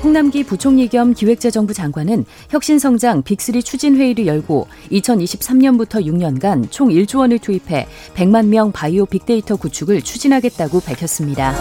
홍남기 0.05 0.45
부총리 0.45 0.89
겸 0.89 1.15
기획재정부 1.15 1.73
장관은 1.73 2.27
혁신성장 2.51 3.23
빅3 3.23 3.65
추진회의를 3.65 4.27
열고 4.27 4.69
2023년부터 4.91 6.05
6년간 6.05 6.71
총 6.71 6.91
1조 6.91 7.21
원을 7.21 7.39
투입해 7.39 7.87
100만 8.15 8.49
명 8.49 8.71
바이오 8.71 9.07
빅데이터 9.07 9.57
구축을 9.57 10.03
추진하겠다고 10.03 10.81
밝혔습니다. 10.81 11.55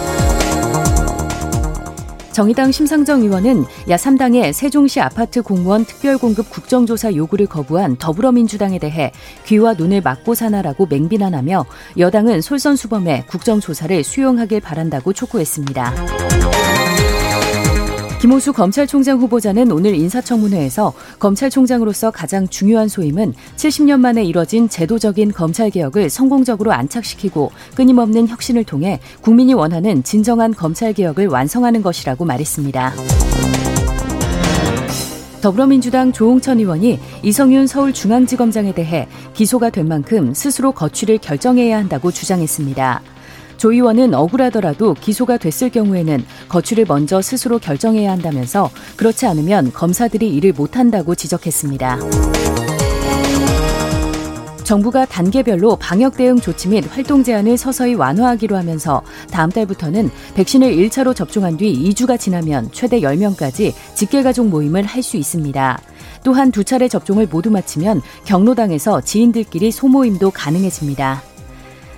정의당 2.32 2.72
심상정 2.72 3.22
의원은 3.22 3.64
야3당의 3.88 4.52
세종시 4.52 5.00
아파트 5.00 5.42
공무원 5.42 5.84
특별공급 5.84 6.50
국정조사 6.50 7.14
요구를 7.14 7.46
거부한 7.46 7.96
더불어민주당에 7.96 8.78
대해 8.78 9.12
귀와 9.46 9.74
눈을 9.74 10.00
막고 10.00 10.34
사나라고 10.34 10.86
맹비난하며 10.86 11.66
여당은 11.98 12.40
솔선수범해 12.40 13.24
국정조사를 13.28 14.02
수용하길 14.02 14.60
바란다고 14.60 15.12
촉구했습니다. 15.12 16.61
김호수 18.22 18.52
검찰총장 18.52 19.18
후보자는 19.18 19.72
오늘 19.72 19.96
인사청문회에서 19.96 20.92
검찰총장으로서 21.18 22.12
가장 22.12 22.46
중요한 22.46 22.86
소임은 22.86 23.34
70년 23.56 23.98
만에 23.98 24.22
이뤄진 24.22 24.68
제도적인 24.68 25.32
검찰개혁을 25.32 26.08
성공적으로 26.08 26.72
안착시키고 26.72 27.50
끊임없는 27.74 28.28
혁신을 28.28 28.62
통해 28.62 29.00
국민이 29.22 29.54
원하는 29.54 30.04
진정한 30.04 30.54
검찰개혁을 30.54 31.26
완성하는 31.26 31.82
것이라고 31.82 32.24
말했습니다. 32.24 32.92
더불어민주당 35.40 36.12
조홍천 36.12 36.60
의원이 36.60 37.00
이성윤 37.24 37.66
서울중앙지검장에 37.66 38.72
대해 38.72 39.08
기소가 39.34 39.70
된 39.70 39.88
만큼 39.88 40.32
스스로 40.32 40.70
거취를 40.70 41.18
결정해야 41.18 41.76
한다고 41.76 42.12
주장했습니다. 42.12 43.02
조 43.62 43.70
의원은 43.70 44.12
억울하더라도 44.12 44.94
기소가 44.94 45.36
됐을 45.36 45.70
경우에는 45.70 46.24
거취를 46.48 46.84
먼저 46.88 47.22
스스로 47.22 47.60
결정해야 47.60 48.10
한다면서 48.10 48.68
그렇지 48.96 49.24
않으면 49.24 49.72
검사들이 49.72 50.34
일을 50.34 50.52
못한다고 50.52 51.14
지적했습니다. 51.14 52.00
정부가 54.64 55.04
단계별로 55.04 55.76
방역 55.76 56.16
대응 56.16 56.40
조치 56.40 56.70
및 56.70 56.84
활동 56.90 57.22
제한을 57.22 57.56
서서히 57.56 57.94
완화하기로 57.94 58.56
하면서 58.56 59.00
다음 59.30 59.48
달부터는 59.48 60.10
백신을 60.34 60.74
1차로 60.74 61.14
접종한 61.14 61.56
뒤 61.56 61.72
2주가 61.72 62.18
지나면 62.18 62.70
최대 62.72 62.98
10명까지 63.02 63.74
직계가족 63.94 64.48
모임을 64.48 64.82
할 64.82 65.04
수 65.04 65.16
있습니다. 65.16 65.80
또한 66.24 66.50
두 66.50 66.64
차례 66.64 66.88
접종을 66.88 67.28
모두 67.30 67.52
마치면 67.52 68.02
경로당에서 68.24 69.02
지인들끼리 69.02 69.70
소모임도 69.70 70.32
가능해집니다. 70.32 71.22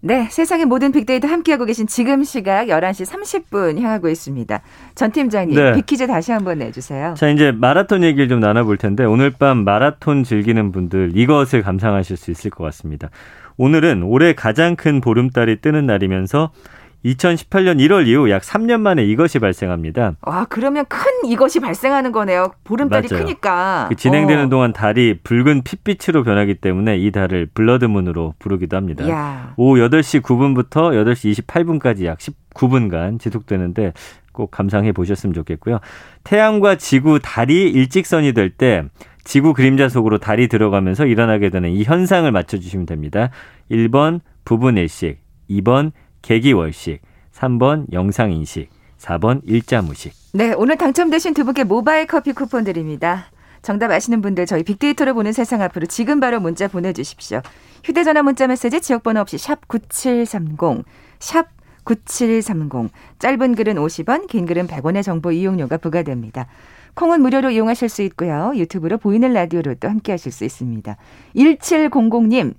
네, 0.00 0.28
세상의 0.30 0.66
모든 0.66 0.92
빅데이터 0.92 1.26
함께하고 1.26 1.64
계신 1.64 1.86
지금 1.86 2.22
시각 2.22 2.68
11시 2.68 3.06
30분 3.06 3.80
향하고 3.80 4.08
있습니다. 4.08 4.60
전 4.94 5.10
팀장님, 5.10 5.56
네. 5.56 5.72
빅퀴즈 5.74 6.06
다시 6.06 6.32
한번 6.32 6.58
내주세요. 6.58 7.14
자, 7.16 7.28
이제 7.28 7.50
마라톤 7.50 8.04
얘기를 8.04 8.28
좀 8.28 8.40
나눠볼 8.40 8.76
텐데 8.76 9.04
오늘 9.04 9.30
밤 9.30 9.64
마라톤 9.64 10.22
즐기는 10.22 10.70
분들 10.70 11.12
이것을 11.14 11.62
감상하실 11.62 12.16
수 12.16 12.30
있을 12.30 12.50
것 12.50 12.62
같습니다. 12.64 13.08
오늘은 13.56 14.02
올해 14.02 14.34
가장 14.34 14.76
큰 14.76 15.00
보름달이 15.00 15.60
뜨는 15.60 15.86
날이면서 15.86 16.52
2018년 17.06 17.78
1월 17.78 18.06
이후 18.08 18.30
약 18.30 18.42
3년 18.42 18.80
만에 18.80 19.04
이것이 19.04 19.38
발생합니다. 19.38 20.16
와, 20.22 20.44
그러면 20.48 20.84
큰 20.88 21.00
이것이 21.24 21.60
발생하는 21.60 22.10
거네요. 22.12 22.52
보름달이 22.64 23.08
맞아요. 23.10 23.24
크니까. 23.24 23.86
그 23.88 23.94
진행되는 23.94 24.46
어. 24.46 24.48
동안 24.48 24.72
달이 24.72 25.20
붉은 25.22 25.62
핏빛으로 25.62 26.24
변하기 26.24 26.56
때문에 26.56 26.96
이 26.98 27.10
달을 27.12 27.46
블러드문으로 27.54 28.34
부르기도 28.38 28.76
합니다. 28.76 29.08
야. 29.08 29.54
오후 29.56 29.78
8시 29.78 30.22
9분부터 30.22 30.92
8시 30.92 31.44
28분까지 31.46 32.04
약 32.06 32.18
19분간 32.18 33.20
지속되는데 33.20 33.92
꼭 34.32 34.50
감상해 34.50 34.92
보셨으면 34.92 35.32
좋겠고요. 35.34 35.78
태양과 36.24 36.76
지구, 36.76 37.20
달이 37.20 37.70
일직선이 37.70 38.32
될 38.32 38.50
때 38.50 38.84
지구 39.24 39.54
그림자 39.54 39.88
속으로 39.88 40.18
달이 40.18 40.46
들어가면서 40.48 41.04
일어나게 41.06 41.50
되는 41.50 41.70
이 41.70 41.82
현상을 41.82 42.30
맞춰주시면 42.30 42.86
됩니다. 42.86 43.30
1번 43.70 44.20
부분일식, 44.44 45.18
2번 45.50 45.90
개기월식, 46.22 47.00
3번 47.32 47.92
영상인식, 47.92 48.70
4번 48.98 49.40
일자무식. 49.44 50.12
네, 50.32 50.52
오늘 50.56 50.76
당첨되신 50.76 51.34
두 51.34 51.44
분께 51.44 51.64
모바일 51.64 52.06
커피 52.06 52.32
쿠폰 52.32 52.64
드립니다. 52.64 53.26
정답 53.62 53.90
아시는 53.90 54.22
분들 54.22 54.46
저희 54.46 54.62
빅데이터를 54.62 55.14
보는 55.14 55.32
세상 55.32 55.60
앞으로 55.62 55.86
지금 55.86 56.20
바로 56.20 56.40
문자 56.40 56.68
보내주십시오. 56.68 57.42
휴대전화 57.84 58.22
문자 58.22 58.46
메시지 58.46 58.80
지역번호 58.80 59.20
없이 59.20 59.38
샵 59.38 59.66
9730, 59.68 60.84
샵 61.18 61.48
9730. 61.84 62.90
짧은 63.18 63.54
글은 63.54 63.76
50원, 63.76 64.26
긴 64.26 64.46
글은 64.46 64.66
100원의 64.66 65.02
정보 65.02 65.32
이용료가 65.32 65.78
부과됩니다. 65.78 66.46
콩은 66.94 67.20
무료로 67.20 67.50
이용하실 67.50 67.88
수 67.88 68.02
있고요. 68.02 68.52
유튜브로 68.54 68.98
보이는 68.98 69.32
라디오로 69.32 69.74
또 69.76 69.88
함께 69.88 70.12
하실 70.12 70.32
수 70.32 70.44
있습니다. 70.44 70.96
1700님, 71.36 72.54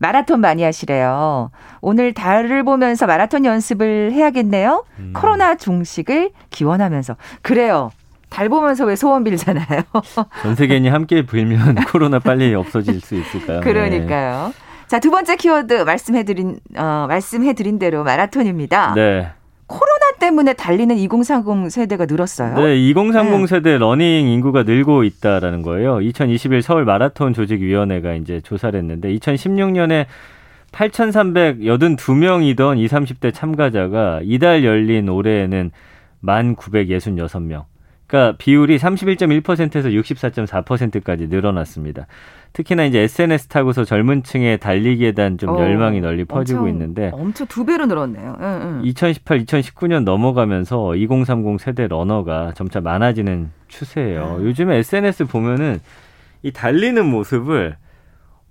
마라톤 0.00 0.40
많이 0.40 0.62
하시래요. 0.62 1.50
오늘 1.82 2.14
달을 2.14 2.64
보면서 2.64 3.06
마라톤 3.06 3.44
연습을 3.44 4.12
해야겠네요. 4.12 4.84
음. 4.98 5.12
코로나 5.14 5.54
종식을 5.56 6.30
기원하면서. 6.48 7.16
그래요. 7.42 7.90
달 8.30 8.48
보면서 8.48 8.84
왜 8.86 8.96
소원 8.96 9.24
빌잖아요. 9.24 9.82
전 10.42 10.54
세계인이 10.54 10.88
함께 10.88 11.26
빌면 11.26 11.74
코로나 11.92 12.18
빨리 12.18 12.54
없어질 12.54 13.00
수 13.00 13.14
있을까요? 13.14 13.60
그러니까요. 13.60 14.52
네. 14.54 14.86
자, 14.86 14.98
두 14.98 15.10
번째 15.10 15.36
키워드 15.36 15.82
말씀해 15.82 16.24
드린, 16.24 16.58
어, 16.76 17.06
말씀해 17.08 17.52
드린 17.52 17.78
대로 17.78 18.02
마라톤입니다. 18.02 18.94
네. 18.94 19.30
때문에 20.20 20.52
달리는 20.52 20.96
2030 20.96 21.72
세대가 21.72 22.06
늘었어요. 22.06 22.54
네, 22.54 22.76
2030 22.76 23.40
네. 23.40 23.46
세대 23.48 23.78
러닝 23.78 24.28
인구가 24.28 24.62
늘고 24.62 25.02
있다라는 25.02 25.62
거예요. 25.62 26.00
2021 26.00 26.62
서울 26.62 26.84
마라톤 26.84 27.34
조직위원회가 27.34 28.14
이제 28.14 28.40
조사를 28.40 28.78
했는데 28.78 29.12
2016년에 29.16 30.06
8,382명이던 30.70 32.78
20, 32.78 32.92
30대 32.92 33.34
참가자가 33.34 34.20
이달 34.22 34.64
열린 34.64 35.08
올해에는 35.08 35.72
1,966명. 36.22 37.69
그러니까 38.10 38.36
비율이 38.38 38.76
31.1%에서 38.76 39.88
64.4%까지 39.88 41.28
늘어났습니다. 41.28 42.08
특히나 42.52 42.84
이제 42.84 42.98
SNS 42.98 43.46
타고서 43.46 43.84
젊은 43.84 44.24
층의 44.24 44.58
달리기에 44.58 45.12
대한 45.12 45.38
좀 45.38 45.50
어, 45.50 45.60
열망이 45.60 46.00
널리 46.00 46.24
퍼지고 46.24 46.62
엄청, 46.62 46.74
있는데 46.74 47.10
엄청 47.14 47.46
두 47.46 47.64
배로 47.64 47.86
늘었네요. 47.86 48.36
응, 48.40 48.60
응. 48.62 48.80
2018, 48.84 49.44
2019년 49.44 50.02
넘어가면서 50.02 50.96
2030 50.96 51.60
세대 51.60 51.86
러너가 51.86 52.52
점차 52.56 52.80
많아지는 52.80 53.52
추세예요. 53.68 54.38
음. 54.40 54.44
요즘에 54.44 54.78
SNS 54.78 55.26
보면은 55.26 55.78
이 56.42 56.50
달리는 56.50 57.06
모습을 57.06 57.76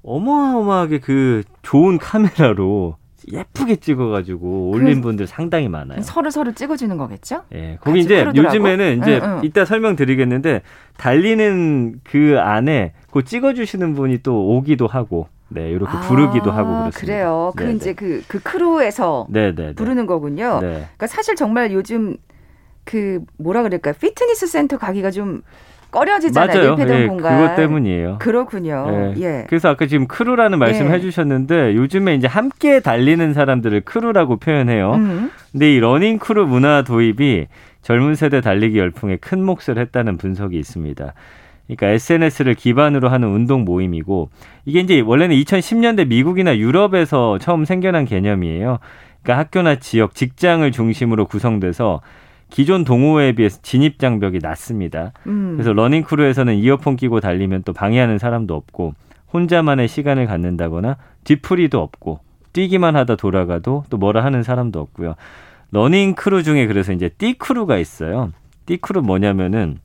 어마어마하게 0.04 1.00
그 1.00 1.43
좋은 1.63 1.98
카메라로 1.98 2.95
예쁘게 3.32 3.78
찍어가지고 3.78 4.72
올린 4.72 5.02
분들 5.02 5.28
상당히 5.28 5.70
많아요. 5.70 6.02
서로 6.02 6.30
서로 6.30 6.54
찍어주는 6.54 6.98
거겠죠? 6.98 7.44
예. 7.54 7.78
거기 7.82 8.00
이제 8.00 8.20
그러더라고? 8.22 8.56
요즘에는 8.56 9.02
이제 9.02 9.20
응, 9.24 9.38
응. 9.38 9.42
이따 9.44 9.65
설명드리겠는데 9.65 10.62
달리는 10.98 12.02
그 12.04 12.38
안에 12.39 12.94
그 13.12 13.24
찍어주시는 13.24 13.96
분이 13.96 14.20
또 14.24 14.56
오기도 14.56 14.88
하고. 14.88 15.28
네, 15.52 15.72
이렇게 15.72 15.98
아, 15.98 16.02
부르기도 16.02 16.52
하고 16.52 16.70
그렇습니다. 16.70 17.00
그래요. 17.00 17.52
그 17.56 17.63
네네. 17.63 17.72
그 17.72 17.78
이제 17.78 17.94
그, 17.94 18.24
그 18.28 18.39
크루에서 18.39 19.26
네네 19.32 19.74
부르는 19.74 20.06
거군요. 20.06 20.60
네. 20.62 20.68
그러니까 20.68 21.08
사실 21.08 21.36
정말 21.36 21.72
요즘 21.72 22.18
그 22.84 23.22
뭐라 23.38 23.63
그럴까 23.63 23.94
피트니스 23.94 24.46
센터 24.46 24.78
가기가 24.78 25.10
좀 25.10 25.42
꺼려지잖아요. 25.91 26.75
맞아요. 26.75 27.02
예, 27.02 27.08
공간. 27.08 27.38
그것 27.41 27.56
때문이에요. 27.56 28.17
그렇군요. 28.19 29.13
예. 29.17 29.21
예. 29.21 29.45
그래서 29.47 29.69
아까 29.69 29.88
지금 29.88 30.08
crew라는 30.08 30.60
말씀해 30.60 30.95
예. 30.95 30.99
주셨는데 30.99 31.75
요즘에 31.75 32.15
이제 32.15 32.28
함께 32.28 32.80
달리는 32.80 33.34
사람들을 33.34 33.82
crew라고 33.82 34.38
표현해요. 34.38 34.93
음. 34.93 35.32
근데 35.52 35.73
이 35.73 35.80
running 35.80 36.19
crew 36.19 36.45
문화 36.45 36.84
도입이 36.84 37.47
젊은 37.82 38.15
세대 38.15 38.41
달리기 38.41 38.78
열풍에 38.78 39.17
큰 39.17 39.43
몫을 39.43 39.78
했다는 39.78 40.17
분석이 40.17 40.58
있습니다. 40.58 41.13
그러니까 41.65 41.88
SNS를 41.88 42.56
기반으로 42.56 43.10
하는 43.10 43.30
운동 43.30 43.63
모임이고 43.63 44.30
이게 44.65 44.80
이제 44.80 45.02
원래는 45.02 45.36
2010년대 45.36 46.08
미국이나 46.08 46.58
유럽에서 46.58 47.38
처음 47.39 47.65
생겨난 47.65 48.06
개념이에요. 48.06 48.80
그러니까 49.21 49.43
학교나 49.43 49.75
지역, 49.75 50.15
직장을 50.15 50.69
중심으로 50.71 51.25
구성돼서 51.25 52.02
기존 52.49 52.83
동호회에 52.83 53.33
비해서 53.33 53.59
진입 53.62 53.99
장벽이 53.99 54.39
낮습니다. 54.41 55.13
음. 55.27 55.53
그래서 55.53 55.73
running 55.73 56.04
crew에서는 56.04 56.56
이어폰 56.55 56.95
끼고 56.95 57.19
달리면 57.19 57.63
또 57.63 57.73
방해하는 57.73 58.17
사람도 58.17 58.55
없고 58.55 58.93
혼자만의 59.31 59.88
시간을 59.88 60.25
갖는다거나 60.25 60.97
뒤풀이도 61.23 61.79
없고 61.79 62.19
뛰기만 62.53 62.95
하다 62.95 63.15
돌아가도 63.15 63.83
또 63.89 63.97
뭐라 63.97 64.23
하는 64.23 64.41
사람도 64.43 64.79
없고요. 64.79 65.15
running 65.71 66.15
crew 66.15 66.41
중에 66.41 66.65
그래서 66.65 66.91
이제 66.93 67.09
띠 67.09 67.33
crew가 67.34 67.78
있어요. 67.77 68.31
띠 68.65 68.77
크루 68.77 69.01
뭐냐면은 69.03 69.77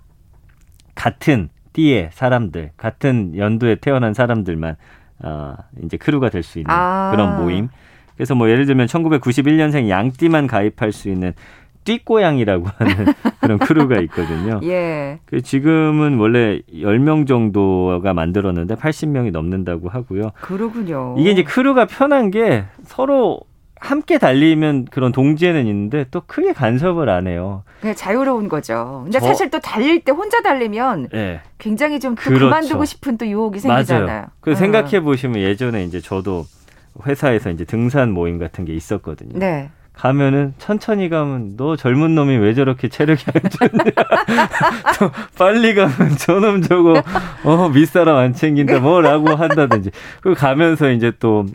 같은 0.95 1.51
띠의 1.75 2.11
사람들, 2.13 2.71
같은 2.77 3.37
연도에 3.37 3.77
태어난 3.77 4.15
사람들만 4.15 4.77
어, 5.21 5.55
이제 5.83 5.97
crew가 5.97 6.31
될 6.31 6.43
수 6.43 6.59
있는 6.59 6.71
아. 6.71 7.11
그런 7.11 7.43
모임. 7.43 7.69
그래서 8.17 8.35
뭐 8.35 8.49
예를 8.49 8.65
들면 8.67 8.87
1991년생 8.87 9.89
양띠만 9.89 10.47
가입할 10.47 10.93
수 10.93 11.09
있는 11.09 11.33
띠꼬양이라고 11.85 12.67
하는 12.77 13.07
그런 13.41 13.59
crew가 13.59 14.01
있거든요. 14.01 14.61
예. 14.65 15.19
그 15.27 15.43
지금은 15.43 16.19
원래 16.19 16.61
10명 16.73 17.27
정도가 17.27 18.15
만들었는데 18.15 18.75
80명이 18.77 19.31
넘는다고 19.31 19.89
하고요. 19.89 20.31
그러군요. 20.41 21.15
이게 21.19 21.31
이제 21.31 21.43
crew가 21.43 21.87
편한 21.87 22.31
게 22.31 22.65
서로 22.85 23.41
함께 23.85 24.17
달리면 24.17 24.87
그런 24.87 25.13
동지에는 25.13 25.67
있는데 25.67 26.07
또 26.11 26.23
크게 26.27 26.55
간섭을 26.55 27.11
안 27.11 27.27
해요. 27.27 27.65
그냥 27.81 27.95
자유로운 27.95 28.49
거죠. 28.49 29.03
근데 29.05 29.21
저, 29.21 29.27
사실 29.27 29.51
또 29.51 29.61
달릴 29.61 30.01
때 30.01 30.11
혼자 30.11 30.41
달리면 30.41 31.09
네. 31.13 31.41
굉장히 31.59 32.01
좀 32.01 32.15
그렇죠. 32.15 32.47
그만두고 32.47 32.87
싶은 32.87 33.19
또 33.19 33.27
유혹이 33.27 33.59
생기잖아요. 33.59 34.07
맞아요. 34.07 34.27
그 34.41 34.53
어. 34.53 34.55
생각해 34.55 35.01
보시면 35.01 35.41
예전에 35.41 35.85
이제 35.85 36.01
저도 36.01 36.47
회사에서 37.07 37.51
이제 37.51 37.67
등산 37.67 38.11
모임 38.13 38.39
같은 38.39 38.65
게 38.65 38.73
있었거든요. 38.73 39.39
네. 39.39 39.71
가면은 39.97 40.55
천천히 40.59 41.09
가면 41.09 41.57
너 41.57 41.77
젊은 41.77 42.15
놈이 42.15 42.37
왜 42.37 42.53
저렇게 42.55 42.89
체력이 42.89 43.25
안 43.33 43.51
좋냐. 43.51 43.85
또 44.99 45.11
빨리 45.39 45.75
가면 45.75 46.17
저놈 46.19 46.63
저거 46.63 47.03
어 47.45 47.69
밑사람 47.69 48.17
안 48.17 48.35
챙긴다 48.35 48.81
뭐라고 48.81 49.35
한다든지. 49.35 49.91
그리고 50.21 50.39
가면서 50.39 50.91
이제 50.91 51.13
또 51.21 51.47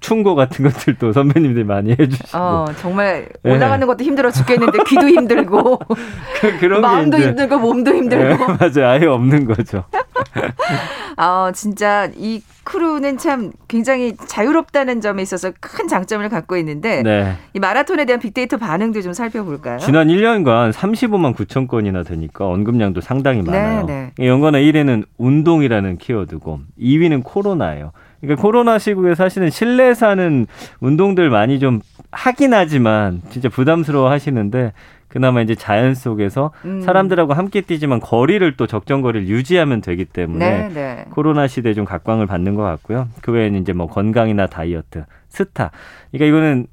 충고 0.00 0.34
같은 0.34 0.64
것들도 0.64 1.12
선배님들이 1.12 1.64
많이 1.64 1.90
해주시고. 1.90 2.38
어, 2.38 2.66
정말 2.80 3.28
네. 3.42 3.52
올라가는 3.52 3.80
네. 3.80 3.86
것도 3.86 4.04
힘들어 4.04 4.30
죽겠는데 4.30 4.84
귀도 4.86 5.08
힘들고 5.08 5.78
그, 6.60 6.64
런 6.64 6.80
마음도 6.80 7.18
이제, 7.18 7.28
힘들고 7.28 7.58
몸도 7.58 7.94
힘들고. 7.94 8.46
네, 8.46 8.56
맞아요, 8.58 8.88
아예 8.90 9.06
없는 9.06 9.44
거죠. 9.44 9.84
아 11.20 11.50
진짜 11.52 12.08
이 12.16 12.40
크루는 12.62 13.18
참 13.18 13.50
굉장히 13.66 14.14
자유롭다는 14.16 15.00
점에 15.00 15.20
있어서 15.20 15.50
큰 15.60 15.88
장점을 15.88 16.26
갖고 16.28 16.56
있는데 16.58 17.02
네. 17.02 17.34
이 17.54 17.58
마라톤에 17.58 18.04
대한 18.04 18.20
빅데이터 18.20 18.56
반응도 18.56 19.02
좀 19.02 19.12
살펴볼까요? 19.12 19.78
지난 19.78 20.06
1년간 20.06 20.72
35만 20.72 21.34
9천 21.34 21.66
건이나 21.66 22.04
되니까 22.04 22.46
언급량도 22.46 23.00
상당히 23.00 23.42
네, 23.42 23.50
많아요. 23.50 23.86
네, 23.86 24.12
네. 24.16 24.26
연관어 24.28 24.58
1위는 24.58 25.06
운동이라는 25.16 25.98
키워드고 25.98 26.60
2위는 26.80 27.24
코로나예요. 27.24 27.90
그러니까 28.20 28.40
코로나 28.40 28.78
시국에 28.78 29.16
사실은 29.16 29.50
실내 29.50 29.94
사는 29.94 30.46
운동들 30.78 31.30
많이 31.30 31.58
좀 31.58 31.80
하긴 32.12 32.54
하지만 32.54 33.22
진짜 33.30 33.48
부담스러워 33.48 34.08
하시는데 34.08 34.72
그나마 35.08 35.40
이제 35.40 35.54
자연 35.54 35.94
속에서 35.94 36.52
음. 36.64 36.82
사람들하고 36.82 37.32
함께 37.32 37.60
뛰지만 37.60 38.00
거리를 38.00 38.56
또 38.56 38.66
적정 38.66 39.00
거리를 39.00 39.28
유지하면 39.28 39.80
되기 39.80 40.04
때문에 40.04 40.68
네, 40.68 40.74
네. 40.74 41.04
코로나 41.10 41.46
시대에 41.46 41.74
좀 41.74 41.84
각광을 41.84 42.26
받는 42.26 42.54
것 42.54 42.62
같고요. 42.62 43.08
그 43.22 43.32
외에는 43.32 43.60
이제 43.60 43.72
뭐 43.72 43.86
건강이나 43.86 44.46
다이어트, 44.46 45.04
스타. 45.28 45.70
그러니까 46.10 46.26
이거는 46.26 46.66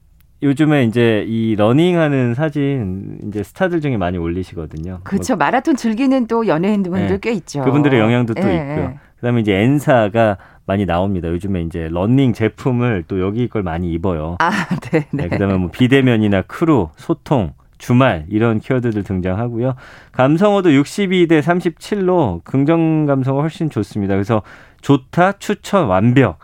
요즘에 0.44 0.84
이제 0.84 1.26
이 1.28 1.56
러닝하는 1.56 2.36
사진 2.36 3.18
이제 3.28 3.42
스타들 3.42 3.80
중에 3.80 3.98
많이 3.98 4.18
올리시거든요. 4.18 5.00
그렇죠. 5.04 5.34
뭐. 5.36 5.46
마라톤 5.46 5.76
즐기는 5.76 6.28
또 6.28 6.46
연예인분들 6.46 7.08
네. 7.08 7.20
꽤 7.22 7.32
있죠. 7.34 7.64
그분들의 7.64 8.00
영향도 8.00 8.34
또 8.34 8.44
네. 8.44 8.56
있고요. 8.58 8.94
그다음에 9.16 9.42
이제 9.42 9.54
엔사가 9.54 10.38
많이 10.66 10.86
나옵니다. 10.86 11.30
요즘에 11.30 11.62
이제 11.62 11.88
런닝 11.90 12.34
제품을 12.34 13.06
또 13.08 13.22
여기 13.22 13.48
걸 13.48 13.64
많이 13.64 13.92
입어요. 13.92 14.36
아, 14.40 14.52
네, 14.92 15.08
네. 15.12 15.24
네 15.24 15.30
그다음에 15.30 15.58
뭐 15.58 15.70
비대면이나 15.72 16.44
크루, 16.44 16.90
소통, 16.96 17.54
주말 17.78 18.26
이런 18.30 18.60
키워드들 18.60 19.04
등장하고요. 19.04 19.76
감성어도 20.12 20.70
62대 20.70 21.42
37로 21.42 22.42
긍정 22.44 23.06
감성어 23.06 23.42
훨씬 23.42 23.70
좋습니다. 23.70 24.14
그래서 24.14 24.42
좋다, 24.82 25.34
추천, 25.34 25.88
완벽. 25.88 26.40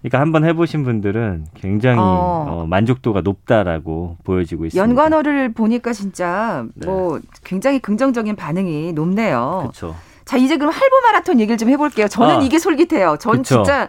그러니까 0.00 0.20
한번 0.20 0.44
해보신 0.44 0.84
분들은 0.84 1.46
굉장히 1.54 1.98
어. 1.98 2.46
어, 2.48 2.66
만족도가 2.68 3.22
높다라고 3.22 4.16
보여지고 4.24 4.66
있습니다. 4.66 4.82
연관어를 4.88 5.52
보니까 5.52 5.92
진짜 5.92 6.64
네. 6.74 6.86
뭐 6.86 7.18
굉장히 7.44 7.80
긍정적인 7.80 8.36
반응이 8.36 8.92
높네요. 8.92 9.58
그렇죠. 9.62 9.96
자 10.24 10.36
이제 10.36 10.56
그럼 10.56 10.72
할부 10.72 11.00
마라톤 11.02 11.40
얘기를 11.40 11.56
좀 11.58 11.68
해볼게요. 11.70 12.06
저는 12.06 12.36
아, 12.36 12.42
이게 12.42 12.58
솔깃해요. 12.60 13.16
전 13.18 13.38
그쵸. 13.38 13.56
진짜 13.56 13.88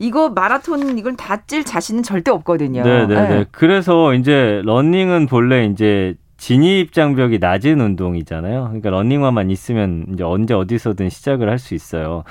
이거 0.00 0.28
마라톤 0.30 0.98
이걸 0.98 1.14
다 1.16 1.36
찔 1.46 1.62
자신은 1.64 2.02
절대 2.02 2.32
없거든요. 2.32 2.82
네네네. 2.82 3.14
네, 3.14 3.28
네. 3.28 3.34
네. 3.38 3.44
그래서 3.52 4.12
이제 4.14 4.60
러닝은 4.64 5.26
본래 5.28 5.66
이제 5.66 6.16
진입 6.44 6.92
장벽이 6.92 7.38
낮은 7.38 7.80
운동이잖아요. 7.80 8.64
그러니까 8.64 8.90
러닝화만 8.90 9.48
있으면 9.48 10.04
이제 10.12 10.24
언제 10.24 10.52
어디서든 10.52 11.08
시작을 11.08 11.48
할 11.48 11.58
수 11.58 11.74
있어요. 11.74 12.22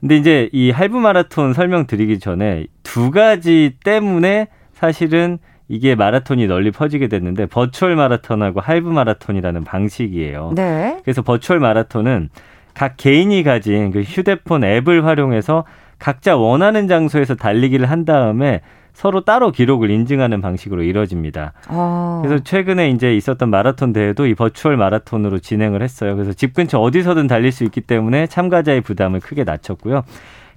근데 0.00 0.16
이제 0.16 0.48
이 0.52 0.70
할부 0.70 0.98
마라톤 1.00 1.52
설명드리기 1.52 2.18
전에 2.18 2.64
두 2.82 3.10
가지 3.10 3.76
때문에 3.84 4.48
사실은 4.72 5.36
이게 5.68 5.94
마라톤이 5.94 6.46
널리 6.46 6.70
퍼지게 6.70 7.08
됐는데 7.08 7.44
virtual 7.44 7.94
마라톤하고 7.94 8.60
할부 8.60 8.90
마라톤이라는 8.90 9.64
방식이에요. 9.64 10.52
네. 10.56 11.00
그래서 11.04 11.20
virtual 11.20 11.60
마라톤은 11.60 12.30
각 12.72 12.94
개인이 12.96 13.42
가진 13.42 13.90
그 13.90 14.00
휴대폰 14.00 14.64
앱을 14.64 15.04
활용해서 15.04 15.66
각자 15.98 16.38
원하는 16.38 16.88
장소에서 16.88 17.34
달리기를 17.34 17.90
한 17.90 18.06
다음에 18.06 18.62
서로 18.92 19.22
따로 19.22 19.50
기록을 19.50 19.90
인증하는 19.90 20.40
방식으로 20.40 20.82
이루어집니다. 20.82 21.52
아. 21.68 22.22
그래서 22.24 22.42
최근에 22.42 22.90
이제 22.90 23.16
있었던 23.16 23.48
마라톤 23.48 23.92
대회도 23.92 24.26
이 24.26 24.34
virtual 24.34 24.76
마라톤으로 24.76 25.38
진행을 25.38 25.82
했어요. 25.82 26.14
그래서 26.14 26.32
집 26.32 26.54
근처 26.54 26.78
어디서든 26.78 27.26
달릴 27.26 27.52
수 27.52 27.64
있기 27.64 27.80
때문에 27.80 28.26
참가자의 28.26 28.82
부담을 28.82 29.20
크게 29.20 29.44
낮췄고요. 29.44 30.04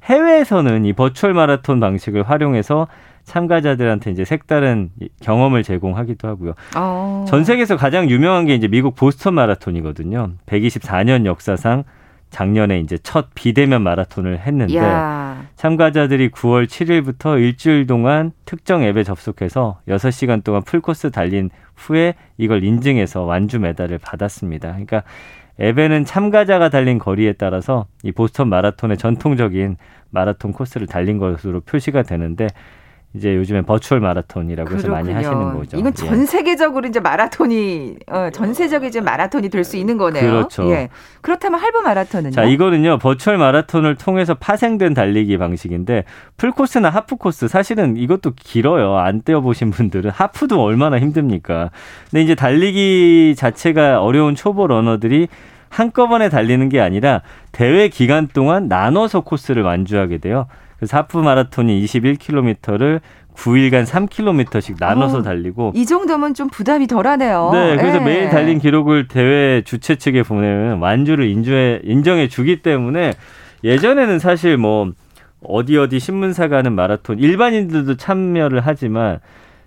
해외에서는 0.04 0.86
이 0.86 0.94
virtual 0.94 1.34
마라톤 1.34 1.80
방식을 1.80 2.24
활용해서 2.24 2.88
참가자들한테 3.24 4.12
이제 4.12 4.24
색다른 4.24 4.92
경험을 5.22 5.64
제공하기도 5.64 6.28
하고요. 6.28 6.54
아. 6.76 7.26
전 7.28 7.44
세계에서 7.44 7.76
가장 7.76 8.10
유명한 8.10 8.46
게 8.46 8.54
이제 8.54 8.68
미국 8.68 8.96
보스턴 8.96 9.34
마라톤이거든요. 9.34 10.34
124년 10.46 11.26
역사상 11.26 11.86
작년에 12.30 12.80
이제 12.80 12.98
첫 13.02 13.28
비대면 13.34 13.82
마라톤을 13.82 14.40
했는데 14.40 14.78
야. 14.78 15.25
참가자들이 15.56 16.30
9월 16.30 16.66
7일부터 16.68 17.40
일주일 17.40 17.88
동안 17.88 18.32
특정 18.46 18.84
앱에 18.84 19.04
접속해서 19.04 19.80
6시간 19.88 20.44
동안 20.44 20.64
풀코스 20.64 21.12
달린 21.12 21.50
후에 21.76 22.16
이걸 22.38 22.64
인증해서 22.64 23.24
완주 23.24 23.60
메달을 23.60 23.98
받았습니다. 24.00 24.70
그러니까 24.70 25.04
앱에는 25.60 26.04
참가자가 26.04 26.70
달린 26.70 27.00
거리에 27.00 27.34
따라서 27.34 27.86
이 28.04 28.12
보스턴 28.12 28.50
마라톤의 28.50 28.98
전통적인 28.98 29.78
마라톤 30.10 30.52
코스를 30.52 30.88
달린 30.88 31.18
것으로 31.18 31.62
표시가 31.62 32.04
되는데 32.04 32.48
이제 33.16 33.36
요즘에 33.36 33.62
virtual 33.62 34.02
마라톤이라고 34.02 34.76
해서 34.76 34.90
많이 34.90 35.12
하시는 35.14 35.54
거죠. 35.58 35.78
이건 35.78 35.94
전 35.94 36.22
예. 36.22 36.26
세계적으로 36.26 36.88
이제 36.88 37.00
마라톤이 37.00 37.96
어, 38.08 38.30
전 38.34 38.54
세계적인 38.54 38.90
이제 38.90 39.00
마라톤이 39.02 39.50
될 39.50 39.64
수 39.64 39.78
있는 39.78 39.98
거네요. 39.98 40.30
그렇죠. 40.30 40.70
예. 40.70 40.90
그렇다면 41.22 41.60
할부 41.60 41.82
마라톤은요? 41.82 42.32
자, 42.32 42.44
이거는요. 42.44 43.00
virtual 43.00 43.38
마라톤을 43.38 43.96
통해서 43.96 44.36
파생된 44.36 44.94
달리기 44.94 45.38
방식인데 45.38 46.04
풀코스나 46.38 46.90
하프 46.90 47.16
코스 47.16 47.48
사실은 47.48 47.98
이것도 47.98 48.34
길어요. 48.36 48.98
안 48.98 49.22
뛰어 49.22 49.42
보신 49.42 49.72
분들은 49.72 50.12
하프도 50.12 50.62
얼마나 50.62 51.00
힘듭니까? 51.00 51.72
근데 52.12 52.22
이제 52.22 52.36
달리기 52.36 53.36
자체가 53.38 54.02
어려운 54.02 54.36
초보 54.36 54.68
러너들이 54.68 55.28
한꺼번에 55.70 56.30
달리는 56.30 56.70
게 56.70 56.80
아니라 56.80 57.22
대회 57.52 57.88
기간 57.90 58.28
동안 58.28 58.68
나눠서 58.68 59.22
코스를 59.22 59.64
완주하게 59.64 60.20
돼요. 60.20 60.48
하프 60.92 61.18
마라톤이 61.18 61.84
21km를 61.86 63.02
9일간 63.36 63.86
3km씩 63.86 64.76
나눠서 64.80 65.20
어, 65.20 65.22
달리고 65.22 65.74
이 65.76 65.86
정도면 65.86 66.34
좀 66.34 66.50
부담이 66.50 66.88
덜하네요. 66.88 67.50
네, 67.54 67.76
그래서 67.76 68.00
네. 68.00 68.06
매일 68.06 68.30
달린 68.30 68.60
기록을 68.60 69.08
대회 69.08 69.62
주최 69.64 69.96
측에 69.96 70.24
보내면 70.24 70.80
완주를 70.80 71.28
인주해, 71.30 71.82
인정해 71.84 72.28
주기 72.28 72.62
때문에 72.62 73.14
예전에는 73.64 74.20
사실 74.20 74.58
뭐 74.58 74.92
어디 75.44 75.78
어디 75.78 76.00
신문사가 76.00 76.58
하는 76.58 76.74
마라톤 76.74 77.20
일반인들도 77.20 77.98
참여를 77.98 78.62
하지만 78.64 79.20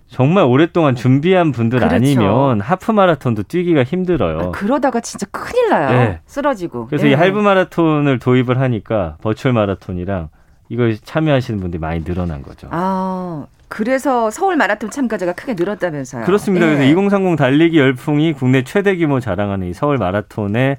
정말 0.07 0.43
오랫동안 0.43 0.95
준비한 0.95 1.51
분들 1.51 1.79
그렇죠. 1.79 1.95
아니면 1.95 2.61
하프 2.61 2.91
마라톤도 2.91 3.43
뛰기가 3.43 3.83
힘들어요. 3.83 4.39
아, 4.39 4.51
그러다가 4.51 4.99
진짜 5.01 5.27
큰일 5.31 5.69
나요. 5.69 5.91
네. 5.91 6.19
쓰러지고. 6.25 6.87
그래서 6.87 7.05
네. 7.05 7.11
이 7.11 7.13
할부 7.13 7.41
마라톤을 7.41 8.17
도입을 8.17 8.59
하니까 8.59 9.17
버추얼 9.21 9.53
마라톤이랑 9.53 10.29
이걸 10.69 10.97
참여하시는 10.97 11.59
분들이 11.59 11.79
많이 11.79 12.03
늘어난 12.03 12.41
거죠. 12.43 12.67
아, 12.71 13.47
그래서 13.67 14.29
서울 14.29 14.55
마라톤 14.55 14.89
참가자가 14.91 15.33
크게 15.33 15.55
늘었다면서요. 15.55 16.25
그렇습니다. 16.25 16.65
예. 16.67 16.75
그래서 16.75 16.91
2030 16.91 17.37
달리기 17.37 17.77
열풍이 17.77 18.33
국내 18.33 18.63
최대 18.63 18.95
규모 18.95 19.19
자랑하는 19.19 19.67
이 19.67 19.73
서울 19.73 19.97
마라톤에 19.97 20.77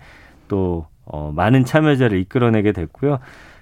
또 0.48 0.86
어, 1.04 1.32
많은 1.34 1.64
참여자를 1.64 2.18
이끌어내게 2.20 2.72
됐고요. 2.72 3.18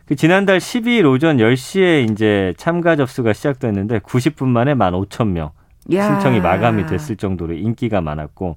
그 0.07 0.17
지난달 0.17 0.59
12일 0.59 1.11
오전 1.11 1.39
10시에 1.39 2.11
이제 2.11 2.55
참가 2.57 2.97
접수가 2.97 3.33
시작됐는데 3.33 3.99
90분 4.01 4.47
만에 4.47 4.75
15,000명 4.75 5.51
신청이 5.91 6.41
마감이 6.41 6.87
됐을 6.87 7.17
정도로 7.17 7.55
인기가 7.55 8.01
많았고 8.01 8.57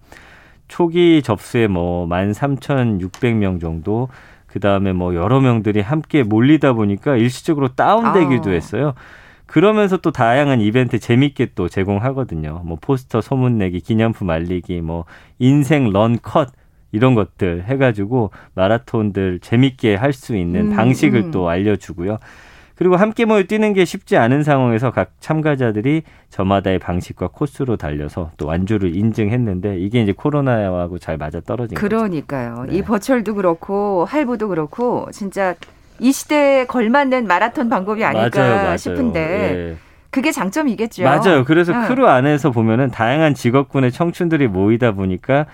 초기 0.70 1.22
접수에 1.22 1.68
뭐 1.68 2.08
13,600명 2.08 3.60
정도 3.60 4.08
그 4.52 4.60
다음에 4.60 4.94
뭐 4.94 5.16
여러 5.16 5.40
명들이 5.40 5.82
함께 5.82 6.24
몰리다 6.24 6.74
보니까 6.74 7.16
일시적으로 7.16 7.70
다운되기도 7.70 8.50
아. 8.50 8.54
했어요. 8.54 8.94
그러면서 9.46 9.98
또 9.98 10.12
다양한 10.12 10.62
이벤트 10.62 10.98
재밌게 11.00 11.50
또 11.56 11.68
제공하거든요. 11.68 12.62
뭐 12.66 12.78
포스터 12.80 13.20
소문 13.22 13.58
내기, 13.58 13.82
기념품 13.82 14.30
알리기, 14.30 14.82
뭐 14.82 15.06
인생 15.40 15.92
런 15.92 16.18
컷 16.22 16.50
이런 16.94 17.16
것들 17.16 17.64
해가지고 17.68 18.32
마라톤들 18.56 19.40
재밌게 19.40 19.96
할 19.96 20.14
수 20.14 20.36
있는 20.36 20.72
음, 20.72 20.76
방식을 20.76 21.20
음. 21.26 21.32
또 21.32 21.48
알려주고요. 21.50 22.18
그리고 22.82 22.96
함께 22.96 23.26
모여 23.26 23.44
뛰는 23.44 23.74
게 23.74 23.86
쉽지 23.86 24.18
않은 24.18 24.42
상황에서 24.42 24.90
각 24.90 25.12
참가자들이 25.20 26.02
저마다의 26.30 26.80
방식과 26.80 27.28
코스로 27.28 27.78
달려서 27.78 28.32
또 28.38 28.48
완주를 28.48 28.96
인증했는데 28.96 29.78
이게 29.78 30.02
이제 30.02 30.14
코로나하고 30.14 30.98
잘 30.98 31.16
맞아 31.16 31.42
떨어진 31.42 31.76
거죠. 31.76 31.88
그러니까요. 31.88 32.66
네. 32.68 32.78
이 32.78 32.82
virtual도 32.82 33.36
그렇고 33.36 34.06
할부도 34.06 34.48
그렇고 34.48 35.08
진짜 35.12 35.54
이 36.00 36.12
시대에 36.12 36.66
걸맞는 36.66 37.28
마라톤 37.28 37.70
방법이 37.70 38.04
아닐까 38.04 38.40
맞아요, 38.40 38.56
맞아요. 38.56 38.78
싶은데 38.78 39.20
예. 39.20 39.76
그게 40.10 40.32
장점이겠죠. 40.32 41.04
맞아요. 41.04 41.44
그래서 41.46 41.74
응. 41.74 41.88
크루 41.88 42.08
안에서 42.08 42.50
보면은 42.50 42.90
다양한 42.90 43.36
직업군의 43.36 43.92
청춘들이 43.92 44.48
모이다 44.48 44.94
보니까 44.94 45.46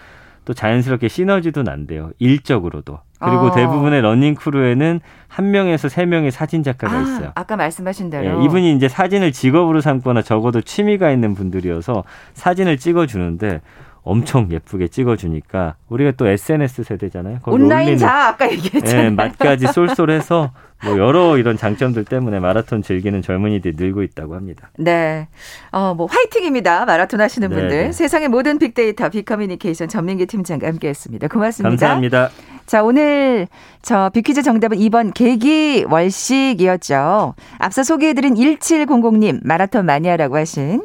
또 0.46 0.54
자연스럽게 0.54 1.10
시너지도 1.10 1.64
난대요. 1.64 2.12
일적으로도. 2.20 3.00
그리고 3.20 3.48
어. 3.48 3.52
대부분의 3.52 4.02
러닝 4.02 4.36
crew에는 4.36 5.00
한 5.28 5.52
명에서 5.52 5.90
세 5.90 6.06
명의 6.06 6.32
사진 6.32 6.64
작가가 6.64 6.98
아, 6.98 7.02
있어요. 7.02 7.32
아까 7.36 7.56
말씀하신 7.56 8.10
대로 8.10 8.26
예, 8.26 8.46
이분이 8.46 8.76
이제 8.76 8.88
사진을 8.88 9.32
직업으로 9.32 9.82
삼거나 9.82 10.22
적어도 10.22 10.62
취미가 10.62 11.12
있는 11.12 11.34
분들이어서 11.34 12.04
사진을 12.34 12.78
찍어주는데 12.78 13.62
엄청 14.04 14.50
예쁘게 14.52 14.88
찍어주니까 14.88 15.76
우리가 15.90 16.12
또 16.12 16.28
SNS 16.28 16.84
세대잖아요. 16.84 17.40
온라인 17.46 17.98
자 17.98 18.30
아까 18.30 18.50
얘기했잖아요. 18.50 19.06
예, 19.06 19.10
맛까지 19.10 19.68
쏠쏠해서 19.68 20.52
뭐 20.86 20.98
여러 20.98 21.38
이런 21.38 21.58
장점들 21.58 22.06
때문에 22.06 22.40
마라톤 22.40 22.82
즐기는 22.84 23.22
젊은이들이 23.22 23.76
늘고 23.78 24.04
있다고 24.04 24.36
합니다. 24.36 24.70
네, 24.78 25.28
어뭐 25.72 26.06
화이팅입니다. 26.06 26.86
마라톤 26.86 27.20
하시는 27.20 27.50
네, 27.50 27.56
분들 27.56 27.78
네. 27.78 27.92
세상의 27.92 28.30
모든 28.30 28.60
빅데이터 28.60 29.10
빅커뮤니케이션 29.10 29.90
전민기 29.90 30.26
팀장과 30.26 30.68
함께했습니다. 30.68 31.28
고맙습니다. 31.28 31.70
감사합니다. 31.70 32.30
자 32.68 32.84
오늘 32.84 33.48
저 33.82 34.12
빅퀴즈 34.14 34.44
정답은 34.44 34.78
2번 34.78 35.14
계기 35.14 35.86
월식이었죠. 35.90 37.34
앞서 37.58 37.84
소개해드린 37.84 38.36
1700님 38.36 39.40
마라톤 39.44 39.86
마니아라고 39.86 40.38
하신 40.38 40.84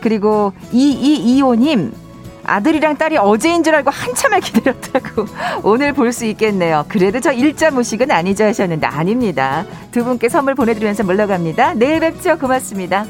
그리고 0.00 0.52
2225님 0.72 1.92
아들이랑 2.46 2.96
딸이 2.98 3.16
어제인 3.16 3.62
줄 3.64 3.74
알고 3.74 3.90
한참을 3.90 4.40
기다렸다고 4.40 5.24
오늘 5.64 5.92
볼 5.92 6.12
수 6.12 6.24
있겠네요. 6.26 6.84
그래도 6.88 7.18
저 7.18 7.32
일자 7.32 7.70
무식은 7.70 8.10
아니죠 8.10 8.44
하셨는데 8.44 8.86
아닙니다. 8.86 9.64
두 9.90 10.04
분께 10.04 10.28
선물 10.28 10.54
보내드리면서 10.54 11.02
물러갑니다. 11.04 11.74
내일 11.74 12.00
뵙죠. 12.00 12.38
고맙습니다. 12.38 13.06